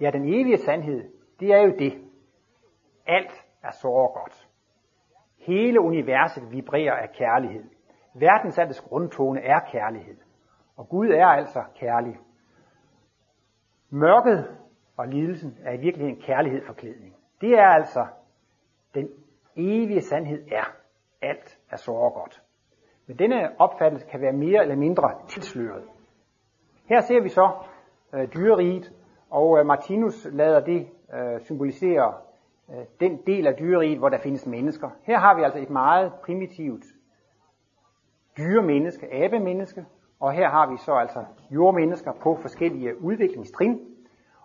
[0.00, 1.10] Ja, den evige sandhed,
[1.40, 1.92] det er jo det.
[3.06, 4.51] Alt er så godt.
[5.46, 7.64] Hele universet vibrerer af kærlighed.
[8.14, 10.16] Verdensaldets grundtone er kærlighed.
[10.76, 12.16] Og Gud er altså kærlig.
[13.90, 14.56] Mørket
[14.96, 17.16] og lidelsen er i virkeligheden kærlighed forklædning.
[17.40, 18.06] Det er altså
[18.94, 19.08] den
[19.56, 20.76] evige sandhed er.
[21.22, 22.42] Alt er så godt.
[23.06, 25.84] Men denne opfattelse kan være mere eller mindre tilsløret.
[26.88, 27.50] Her ser vi så
[28.14, 28.92] øh, dyreriget,
[29.30, 32.14] og øh, Martinus lader det øh, symbolisere
[32.72, 34.90] øh, den del af dyreriet, hvor der findes mennesker.
[35.02, 36.84] Her har vi altså et meget primitivt
[38.38, 39.86] dyremenneske, abemenneske,
[40.20, 43.80] og her har vi så altså jordmennesker på forskellige udviklingstrin.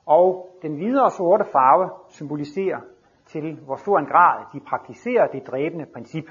[0.05, 2.82] Og den videre sorte farve symboliserer
[3.25, 6.25] til hvor stor en grad de praktiserer det dræbende princip.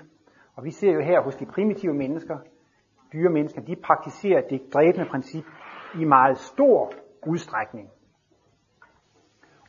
[0.55, 2.39] Og vi ser jo her hos de primitive mennesker,
[3.13, 5.45] dyremennesker, de praktiserer det dræbende princip
[6.01, 6.93] i meget stor
[7.27, 7.91] udstrækning.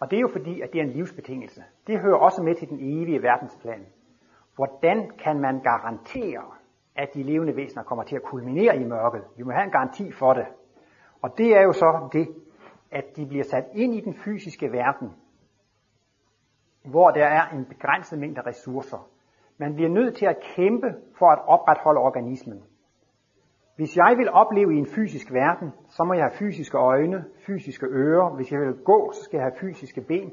[0.01, 1.63] Og det er jo fordi, at det er en livsbetingelse.
[1.87, 3.85] Det hører også med til den evige verdensplan.
[4.55, 6.45] Hvordan kan man garantere,
[6.95, 9.23] at de levende væsener kommer til at kulminere i mørket?
[9.37, 10.45] Vi må have en garanti for det.
[11.21, 12.27] Og det er jo så det,
[12.91, 15.11] at de bliver sat ind i den fysiske verden
[16.89, 19.09] hvor der er en begrænset mængde ressourcer.
[19.57, 20.87] Man bliver nødt til at kæmpe
[21.19, 22.63] for at opretholde organismen.
[23.75, 27.85] Hvis jeg vil opleve i en fysisk verden, så må jeg have fysiske øjne, fysiske
[27.85, 28.35] ører.
[28.35, 30.31] Hvis jeg vil gå, så skal jeg have fysiske ben.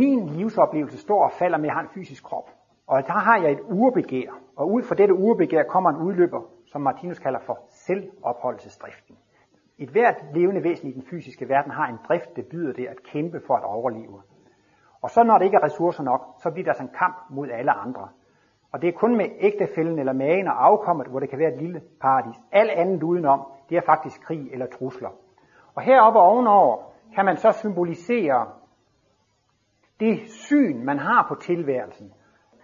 [0.00, 2.50] Min livsoplevelse står og falder med, at jeg har en fysisk krop.
[2.86, 4.30] Og der har jeg et urbegær.
[4.56, 9.16] Og ud fra dette urbegær kommer en udløber, som Martinus kalder for selvopholdelsesdriften.
[9.78, 13.02] Et hvert levende væsen i den fysiske verden har en drift, der byder det at
[13.02, 14.22] kæmpe for at overleve.
[15.02, 17.48] Og så når det ikke er ressourcer nok, så bliver der sådan en kamp mod
[17.50, 18.08] alle andre.
[18.72, 21.62] Og det er kun med ægtefælden eller magen og afkommet, hvor det kan være et
[21.62, 22.36] lille paradis.
[22.52, 25.10] Alt andet udenom, det er faktisk krig eller trusler.
[25.74, 26.76] Og heroppe ovenover
[27.14, 28.46] kan man så symbolisere
[30.00, 32.12] det syn, man har på tilværelsen.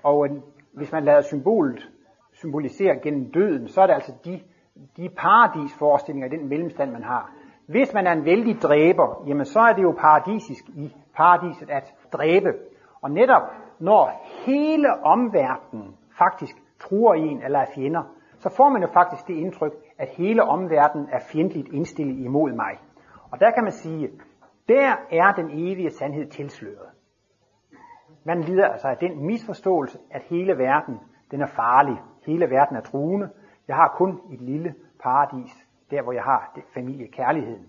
[0.02, 0.28] Og
[0.72, 1.90] hvis man lader symbolet
[2.32, 4.40] symbolisere gennem døden, så er det altså de,
[4.96, 7.32] de paradisforestillinger i den mellemstand, man har.
[7.66, 11.94] Hvis man er en vældig dræber, jamen så er det jo paradisisk i paradiset at
[12.12, 12.52] dræbe.
[13.02, 13.42] Og netop
[13.78, 18.02] når hele omverdenen faktisk truer en eller er fjender,
[18.38, 22.78] så får man jo faktisk det indtryk, at hele omverdenen er fjendtligt indstillet imod mig.
[23.30, 24.08] Og der kan man sige,
[24.68, 26.88] der er den evige sandhed tilsløret.
[28.24, 31.00] Man lider altså af den misforståelse, at hele verden
[31.30, 31.96] den er farlig.
[32.26, 33.30] Hele verden er truende.
[33.68, 37.66] Jeg har kun et lille paradis, der hvor jeg har det familiekærligheden.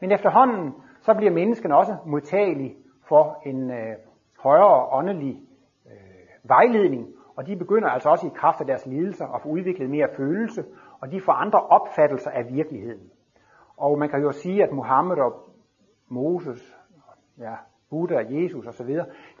[0.00, 2.76] Men efterhånden, så bliver menneskene også modtagelige
[3.08, 3.96] for en øh,
[4.38, 5.42] højere åndelig
[5.86, 9.90] øh, vejledning, og de begynder altså også i kraft af deres lidelser at få udviklet
[9.90, 10.64] mere følelse,
[11.00, 13.10] og de får andre opfattelser af virkeligheden.
[13.76, 15.48] Og man kan jo sige, at Mohammed og
[16.08, 16.76] Moses,
[17.38, 17.54] ja,
[17.94, 18.90] Buddha og Jesus osv.,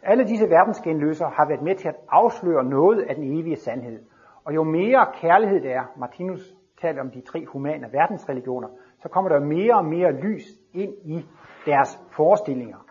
[0.02, 3.98] alle disse verdensgenløsere har været med til at afsløre noget af den evige sandhed.
[4.44, 8.68] Og jo mere kærlighed der er, Martinus taler om de tre humane verdensreligioner,
[9.02, 11.26] så kommer der mere og mere lys ind i
[11.66, 12.86] deres forestillinger.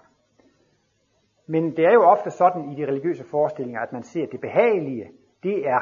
[1.47, 4.41] Men det er jo ofte sådan i de religiøse forestillinger, at man ser, at det
[4.41, 5.11] behagelige,
[5.43, 5.81] det er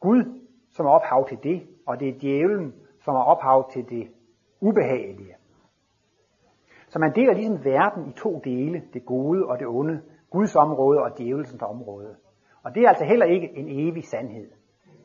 [0.00, 0.24] Gud,
[0.70, 2.74] som er ophav til det, og det er djævlen,
[3.04, 4.08] som er ophav til det
[4.60, 5.34] ubehagelige.
[6.90, 11.02] Så man deler ligesom verden i to dele, det gode og det onde, Guds område
[11.02, 12.16] og djævelsens område.
[12.62, 14.50] Og det er altså heller ikke en evig sandhed.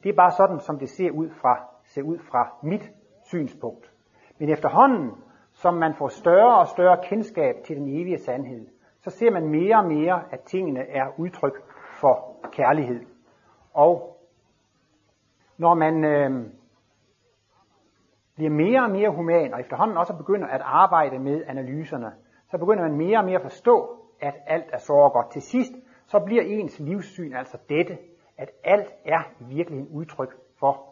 [0.04, 2.92] Det er bare sådan, som det ser ud fra, ser ud fra mit
[3.24, 3.92] synspunkt.
[4.40, 5.12] Men efterhånden,
[5.54, 8.68] som man får større og større kendskab til den evige sandhed,
[9.02, 11.64] så ser man mere og mere, at tingene er udtryk
[12.02, 13.02] for kærlighed.
[13.74, 14.18] Og
[15.58, 16.46] når man øh,
[18.36, 22.12] bliver mere og mere human, og efterhånden også begynder at arbejde med analyserne,
[22.52, 25.32] så begynder man mere og mere at forstå, at alt er så godt.
[25.32, 25.72] Til sidst,
[26.08, 27.98] så bliver ens livssyn altså dette,
[28.38, 30.84] at alt er i virkeligheden udtryk for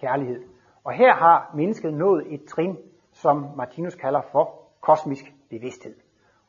[0.00, 0.42] kærlighed.
[0.84, 2.76] Og her har mennesket nået et trin,
[3.12, 5.94] som Martinus kalder for kosmisk bevidsthed.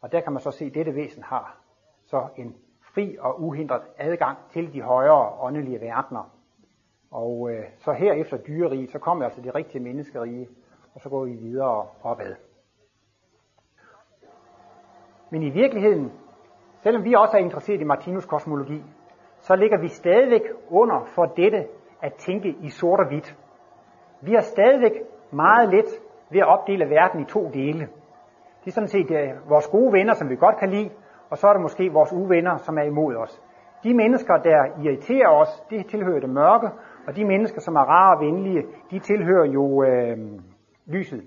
[0.01, 1.57] Og der kan man så se, at dette væsen har
[2.05, 2.55] så en
[2.93, 6.38] fri og uhindret adgang til de højere åndelige verdener.
[7.11, 10.47] Og øh, så her efter dyrerige, så kommer altså det rigtige menneskerige,
[10.95, 12.35] og så går vi videre opad.
[15.31, 16.11] Men i virkeligheden,
[16.83, 18.83] selvom vi også er interesseret i Martinus kosmologi,
[19.39, 21.67] så ligger vi stadigvæk under for dette
[22.01, 23.37] at tænke i sort og hvidt.
[24.21, 24.91] Vi har stadigvæk
[25.31, 25.85] meget let
[26.31, 27.87] ved at opdele verden i to dele.
[28.61, 30.89] Det er sådan set uh, vores gode venner, som vi godt kan lide,
[31.29, 33.41] og så er det måske vores uvenner, som er imod os.
[33.83, 36.69] De mennesker, der irriterer os, det tilhører det mørke,
[37.07, 40.17] og de mennesker, som er rare og venlige, de tilhører jo øh,
[40.85, 41.23] lyset.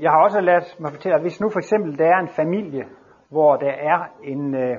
[0.00, 2.84] Jeg har også ladt mig fortælle, at hvis nu for eksempel der er en familie,
[3.30, 4.76] hvor der er en, øh,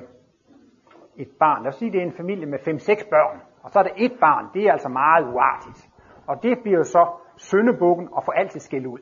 [1.16, 3.82] et barn, lad os sige, det er en familie med 5-6 børn, og så er
[3.82, 5.88] der et barn, det er altså meget uartigt.
[6.26, 7.02] Og det bliver jo så
[7.36, 8.98] søndebukken og får altid skæld ud.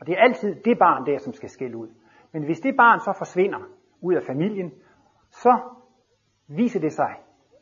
[0.00, 1.88] Og det er altid det barn der, som skal skælde ud.
[2.32, 3.58] Men hvis det barn så forsvinder
[4.02, 4.72] ud af familien,
[5.30, 5.58] så
[6.48, 7.14] viser det sig,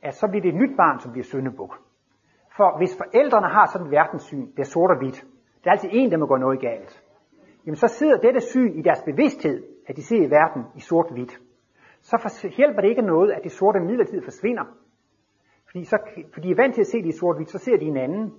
[0.07, 1.73] at så bliver det et nyt barn, som bliver søndebuk.
[2.57, 5.25] For hvis forældrene har sådan et verdenssyn, det er sort og hvidt,
[5.65, 7.03] der er altid en, der må gå noget galt,
[7.67, 11.41] jamen så sidder dette syn i deres bevidsthed, at de ser verden i sort-hvidt.
[12.01, 14.65] Så hjælper det ikke noget, at det sorte midlertid forsvinder.
[15.67, 15.99] Fordi, så,
[16.35, 18.35] fordi de er vant til at se det i sort-hvidt, så ser de en anden.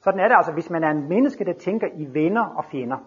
[0.00, 2.98] Sådan er det altså, hvis man er en menneske, der tænker i venner og fjender.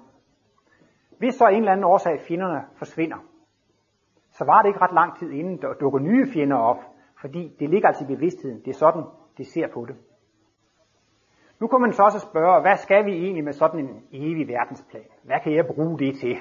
[1.18, 3.18] Hvis så en eller anden årsag fjenderne forsvinder,
[4.32, 6.93] så var det ikke ret lang tid inden der dukker nye fjender op,
[7.24, 8.60] fordi det ligger altså i bevidstheden.
[8.60, 9.04] Det er sådan,
[9.38, 9.96] det ser på det.
[11.60, 15.10] Nu kunne man så også spørge, hvad skal vi egentlig med sådan en evig verdensplan?
[15.24, 16.38] Hvad kan jeg bruge det til?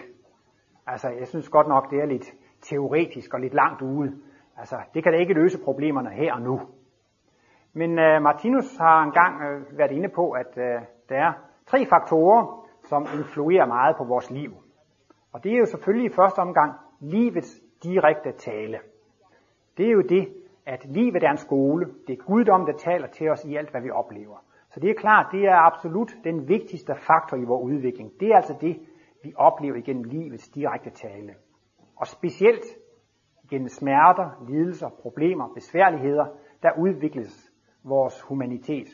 [0.87, 2.27] Altså, jeg synes godt nok, det er lidt
[2.61, 4.13] teoretisk og lidt langt ude.
[4.57, 6.61] Altså, det kan da ikke løse problemerne her og nu.
[7.73, 11.33] Men uh, Martinus har engang uh, været inde på, at uh, der er
[11.67, 14.53] tre faktorer, som influerer meget på vores liv.
[15.33, 18.79] Og det er jo selvfølgelig i første omgang livets direkte tale.
[19.77, 21.87] Det er jo det, at livet er en skole.
[22.07, 24.45] Det er Guddom, der taler til os i alt, hvad vi oplever.
[24.71, 28.11] Så det er klart, det er absolut den vigtigste faktor i vores udvikling.
[28.21, 28.77] Det er altså det,
[29.23, 31.35] vi oplever igennem livets direkte tale.
[31.97, 32.65] Og specielt
[33.51, 36.27] gennem smerter, lidelser, problemer, besværligheder,
[36.63, 37.53] der udvikles
[37.85, 38.89] vores humanitet.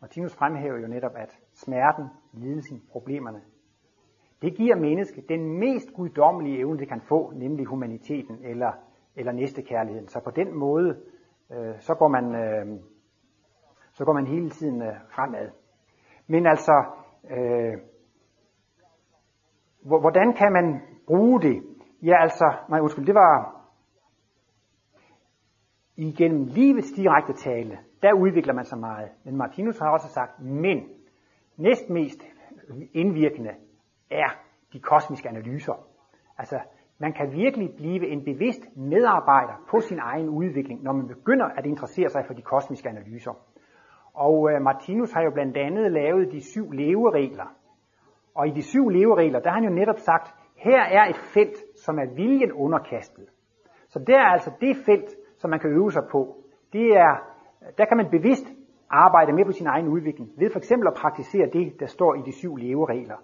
[0.00, 3.40] Martinus fremhæver jo netop, at smerten, lidelsen, problemerne,
[4.42, 8.72] det giver mennesket den mest guddommelige evne, det kan få, nemlig humaniteten eller,
[9.18, 10.08] eller næstekærligheden.
[10.08, 10.96] Så på den måde,
[11.52, 12.80] øh, så, går man, øh,
[13.92, 15.50] så går man hele tiden øh, fremad.
[16.26, 16.84] Men altså,
[17.30, 17.74] øh,
[19.82, 21.62] hvordan kan man bruge det?
[22.02, 23.58] Ja, altså, nej, undskyld, det var
[25.96, 29.08] igennem livets direkte tale, der udvikler man sig meget.
[29.24, 30.88] Men Martinus har også sagt, men
[31.56, 32.22] næstmest
[32.92, 33.50] indvirkende
[34.10, 34.28] er
[34.72, 35.86] de kosmiske analyser.
[36.38, 36.60] Altså,
[37.00, 41.66] man kan virkelig blive en bevidst medarbejder på sin egen udvikling, når man begynder at
[41.66, 43.32] interessere sig for de kosmiske analyser.
[44.14, 47.48] Og øh, Martinus har jo blandt andet lavet de syv leveregler.
[48.34, 51.56] Og i de syv leveregler, der har han jo netop sagt, her er et felt,
[51.84, 53.26] som er viljen underkastet.
[53.88, 56.36] Så der er altså det felt, som man kan øve sig på.
[56.72, 57.12] Det er,
[57.78, 58.46] der kan man bevidst
[58.90, 62.22] arbejde med på sin egen udvikling, ved for eksempel at praktisere det, der står i
[62.26, 63.16] de syv leveregler.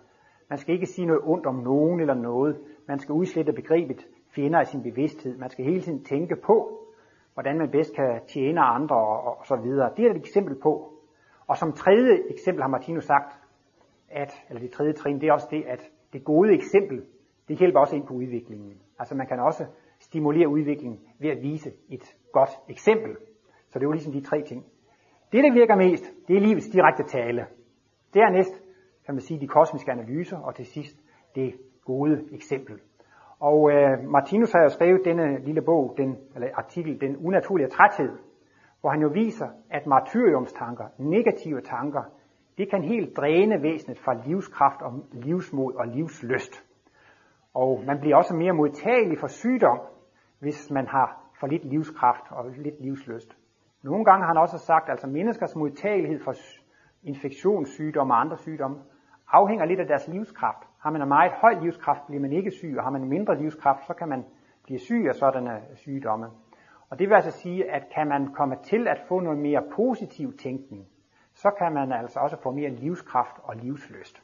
[0.51, 2.61] Man skal ikke sige noget ondt om nogen eller noget.
[2.89, 5.39] Man skal udslette begrebet fjender af sin bevidsthed.
[5.39, 6.87] Man skal hele tiden tænke på,
[7.35, 9.91] hvordan man bedst kan tjene andre og, og så videre.
[9.97, 10.93] Det er et eksempel på.
[11.47, 13.39] Og som tredje eksempel har Martinus sagt,
[14.09, 17.05] at, eller det tredje trin, det er også det, at det gode eksempel,
[17.49, 18.83] det hjælper også ind på udviklingen.
[18.99, 19.67] Altså man kan også
[20.01, 23.17] stimulere udviklingen ved at vise et godt eksempel.
[23.69, 24.65] Så det er jo ligesom de tre ting.
[25.33, 27.47] Det, der virker mest, det er livets direkte tale.
[28.15, 28.63] Dernæst
[29.07, 30.97] kan man sige de kosmiske analyser, og til sidst
[31.35, 31.55] det
[31.85, 32.81] gode eksempel.
[33.41, 38.19] Og øh, Martinus har jo skrevet denne lille bog, den, eller artikel, Den unaturlige træthed,
[38.81, 42.03] hvor han jo viser, at martyriumstanker, negative tanker,
[42.59, 46.65] det kan helt dræne væsenet fra livskraft og livsmod og livslyst.
[47.55, 49.81] Og man bliver også mere modtagelig for sygdom,
[50.39, 53.37] hvis man har for lidt livskraft og lidt livslyst.
[53.83, 56.35] Nogle gange har han også sagt, at altså menneskers modtagelighed for
[57.03, 58.77] infektionssygdomme og andre sygdomme
[59.29, 60.69] afhænger lidt af deres livskraft.
[60.85, 63.87] Har man en meget høj livskraft, bliver man ikke syg, og har man mindre livskraft,
[63.87, 64.25] så kan man
[64.65, 66.27] blive syg af sådanne sygdomme.
[66.91, 70.37] Og det vil altså sige, at kan man komme til at få noget mere positiv
[70.37, 70.87] tænkning,
[71.35, 74.23] så kan man altså også få mere livskraft og livslyst.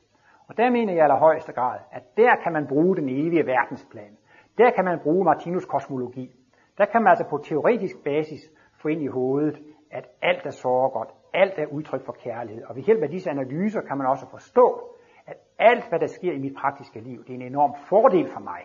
[0.49, 4.17] Og der mener jeg i allerhøjeste grad, at der kan man bruge den evige verdensplan.
[4.59, 6.35] Der kan man bruge Martinus kosmologi.
[6.79, 8.41] Der kan man altså på teoretisk basis
[8.73, 9.59] få ind i hovedet,
[9.91, 12.65] at alt er så godt, alt er udtryk for kærlighed.
[12.65, 14.97] Og ved hjælp af disse analyser kan man også forstå,
[15.27, 18.41] at alt, hvad der sker i mit praktiske liv, det er en enorm fordel for
[18.41, 18.61] mig.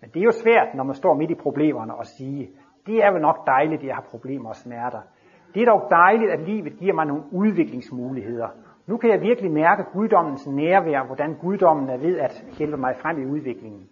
[0.00, 2.50] Men det er jo svært, når man står midt i problemerne og sige,
[2.86, 5.00] det er vel nok dejligt, at jeg har problemer og smerter.
[5.54, 8.48] Det er dog dejligt, at livet giver mig nogle udviklingsmuligheder.
[8.86, 13.22] Nu kan jeg virkelig mærke guddommens nærvær, hvordan guddommen er ved at hjælpe mig frem
[13.22, 13.88] i udviklingen.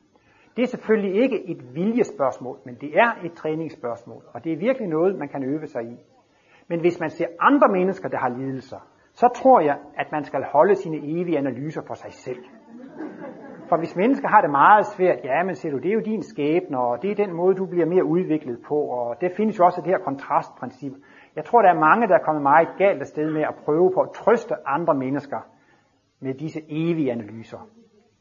[0.57, 4.89] Det er selvfølgelig ikke et viljespørgsmål, men det er et træningsspørgsmål, og det er virkelig
[4.89, 5.97] noget, man kan øve sig i.
[6.69, 10.45] Men hvis man ser andre mennesker, der har lidelser, så tror jeg, at man skal
[10.53, 12.45] holde sine evige analyser for sig selv.
[13.69, 16.23] For hvis mennesker har det meget svært, ja, men ser du, det er jo din
[16.23, 19.65] skæbne, og det er den måde, du bliver mere udviklet på, og det findes jo
[19.65, 20.93] også det her kontrastprincip.
[21.37, 23.91] Jeg tror, der er mange, der er kommet meget galt af sted med at prøve
[23.95, 25.41] på at trøste andre mennesker
[26.21, 27.59] med disse evige analyser.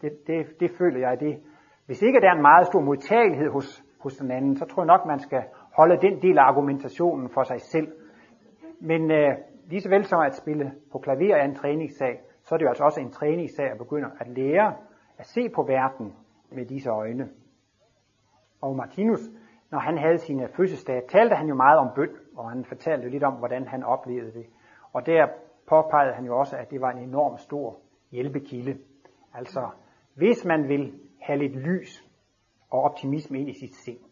[0.02, 1.38] Det, det, det føler jeg, det.
[1.86, 4.88] Hvis ikke der er en meget stor modtagelighed hos, hos den anden, så tror jeg
[4.88, 5.44] nok, man skal
[5.78, 7.88] holde den del af argumentationen for sig selv.
[8.80, 9.32] Men øh,
[9.66, 12.70] lige så vel som at spille på klaver er en træningssag, så er det jo
[12.70, 14.76] altså også en træningssag at begynde at lære
[15.18, 16.16] at se på verden
[16.52, 17.30] med disse øjne.
[18.62, 19.20] Og Martinus,
[19.72, 23.24] når han havde sine fødselsdage, talte han jo meget om bøn, og han fortalte lidt
[23.24, 24.46] om, hvordan han oplevede det.
[24.94, 25.28] Og der
[25.68, 27.80] påpegede han jo også, at det var en enorm stor
[28.12, 28.78] hjælpekilde.
[29.34, 29.70] Altså,
[30.16, 32.04] hvis man vil have lidt lys
[32.70, 34.11] og optimisme ind i sit sind,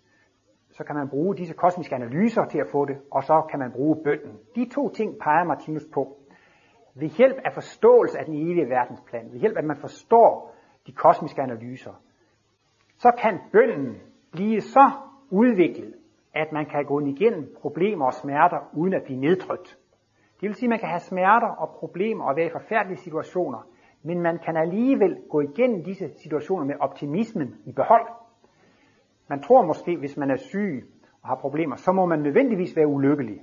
[0.79, 3.71] så kan man bruge disse kosmiske analyser til at få det, og så kan man
[3.71, 4.39] bruge bønden.
[4.55, 6.17] De to ting peger Martinus på.
[6.95, 10.55] Ved hjælp af forståelse af den evige verdensplan, ved hjælp af at man forstår
[10.87, 11.93] de kosmiske analyser,
[12.97, 14.01] så kan bønden
[14.31, 14.91] blive så
[15.29, 15.93] udviklet,
[16.35, 19.77] at man kan gå igennem problemer og smerter uden at blive nedtrykt.
[20.41, 23.67] Det vil sige, at man kan have smerter og problemer og være i forfærdelige situationer,
[24.03, 28.07] men man kan alligevel gå igennem disse situationer med optimismen i behold.
[29.29, 30.85] Man tror måske, hvis man er syg
[31.21, 33.41] og har problemer, så må man nødvendigvis være ulykkelig.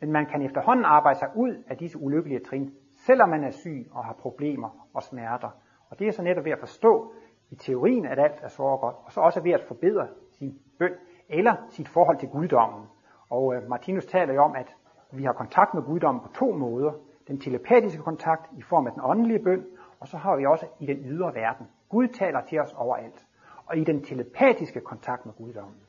[0.00, 2.74] Men man kan efterhånden arbejde sig ud af disse ulykkelige trin,
[3.06, 5.50] selvom man er syg og har problemer og smerter.
[5.90, 7.12] Og det er så netop ved at forstå
[7.50, 10.92] i teorien, at alt er så godt, og så også ved at forbedre sin bøn,
[11.28, 12.86] eller sit forhold til guddommen.
[13.30, 14.74] Og øh, Martinus taler jo om, at
[15.12, 16.92] vi har kontakt med guddommen på to måder.
[17.28, 19.64] Den telepatiske kontakt i form af den åndelige bøn,
[20.00, 21.66] og så har vi også i den ydre verden.
[21.88, 23.26] Gud taler til os overalt.
[23.72, 25.80] Og i den telepatiske kontakt med guddommen,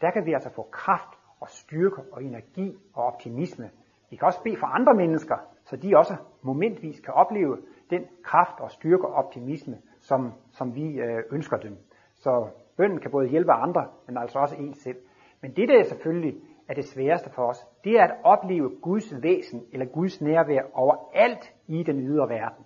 [0.00, 3.70] der kan vi altså få kraft og styrke og energi og optimisme.
[4.10, 7.58] Vi kan også bede for andre mennesker, så de også momentvis kan opleve
[7.90, 11.78] den kraft og styrke og optimisme, som, som vi øh, ønsker dem.
[12.14, 14.98] Så bønden kan både hjælpe andre, men altså også en selv.
[15.40, 19.22] Men det, der er selvfølgelig er det sværeste for os, det er at opleve Guds
[19.22, 22.64] væsen eller Guds nærvær overalt i den ydre verden.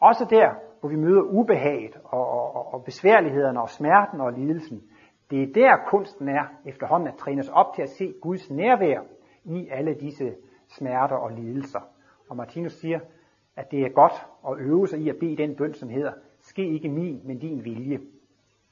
[0.00, 4.82] Også der, hvor vi møder ubehaget og, og, og besværlighederne og smerten og lidelsen.
[5.30, 9.00] Det er der kunsten er efterhånden at trænes op til at se Guds nærvær
[9.44, 10.34] i alle disse
[10.68, 11.80] smerter og lidelser.
[12.28, 13.00] Og Martinus siger,
[13.56, 16.68] at det er godt at øve sig i at bede den bøn, som hedder, ske
[16.68, 17.98] ikke min, men din vilje.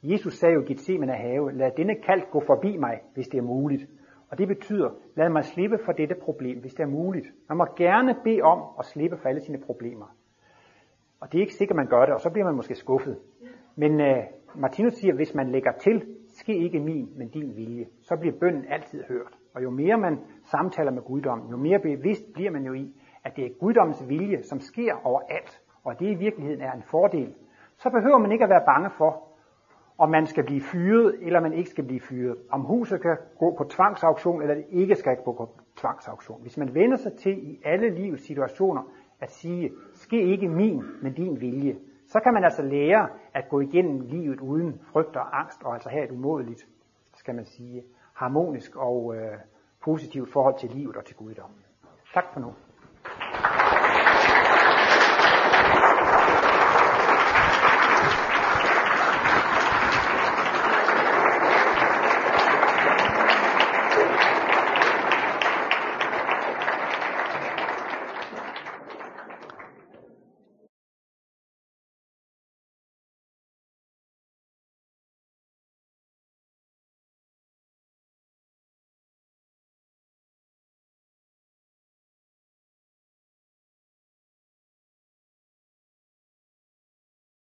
[0.02, 3.42] Jesus sagde jo i Gethsemane have, lad denne kald gå forbi mig, hvis det er
[3.42, 3.86] muligt.
[4.30, 7.26] Og det betyder, lad mig slippe for dette problem, hvis det er muligt.
[7.48, 10.15] Man må gerne bede om at slippe for alle sine problemer.
[11.20, 13.18] Og det er ikke sikkert, man gør det, og så bliver man måske skuffet.
[13.76, 14.16] Men øh,
[14.54, 18.64] Martinus siger, hvis man lægger til, ske ikke min, men din vilje, så bliver bønnen
[18.68, 19.38] altid hørt.
[19.54, 22.94] Og jo mere man samtaler med guddommen, jo mere bevidst bliver man jo i,
[23.24, 27.34] at det er guddommens vilje, som sker overalt, og det i virkeligheden er en fordel.
[27.76, 29.22] Så behøver man ikke at være bange for,
[29.98, 32.36] om man skal blive fyret, eller man ikke skal blive fyret.
[32.50, 36.42] Om huset kan gå på tvangsauktion, eller det ikke skal gå på tvangsauktion.
[36.42, 38.82] Hvis man vender sig til i alle livets situationer
[39.20, 43.60] at sige, ske ikke min, men din vilje, så kan man altså lære at gå
[43.60, 46.68] igennem livet uden frygt og angst, og altså have et umådeligt,
[47.14, 49.38] skal man sige, harmonisk og øh,
[49.84, 51.58] positivt forhold til livet og til guddommen.
[52.14, 52.52] Tak for nu.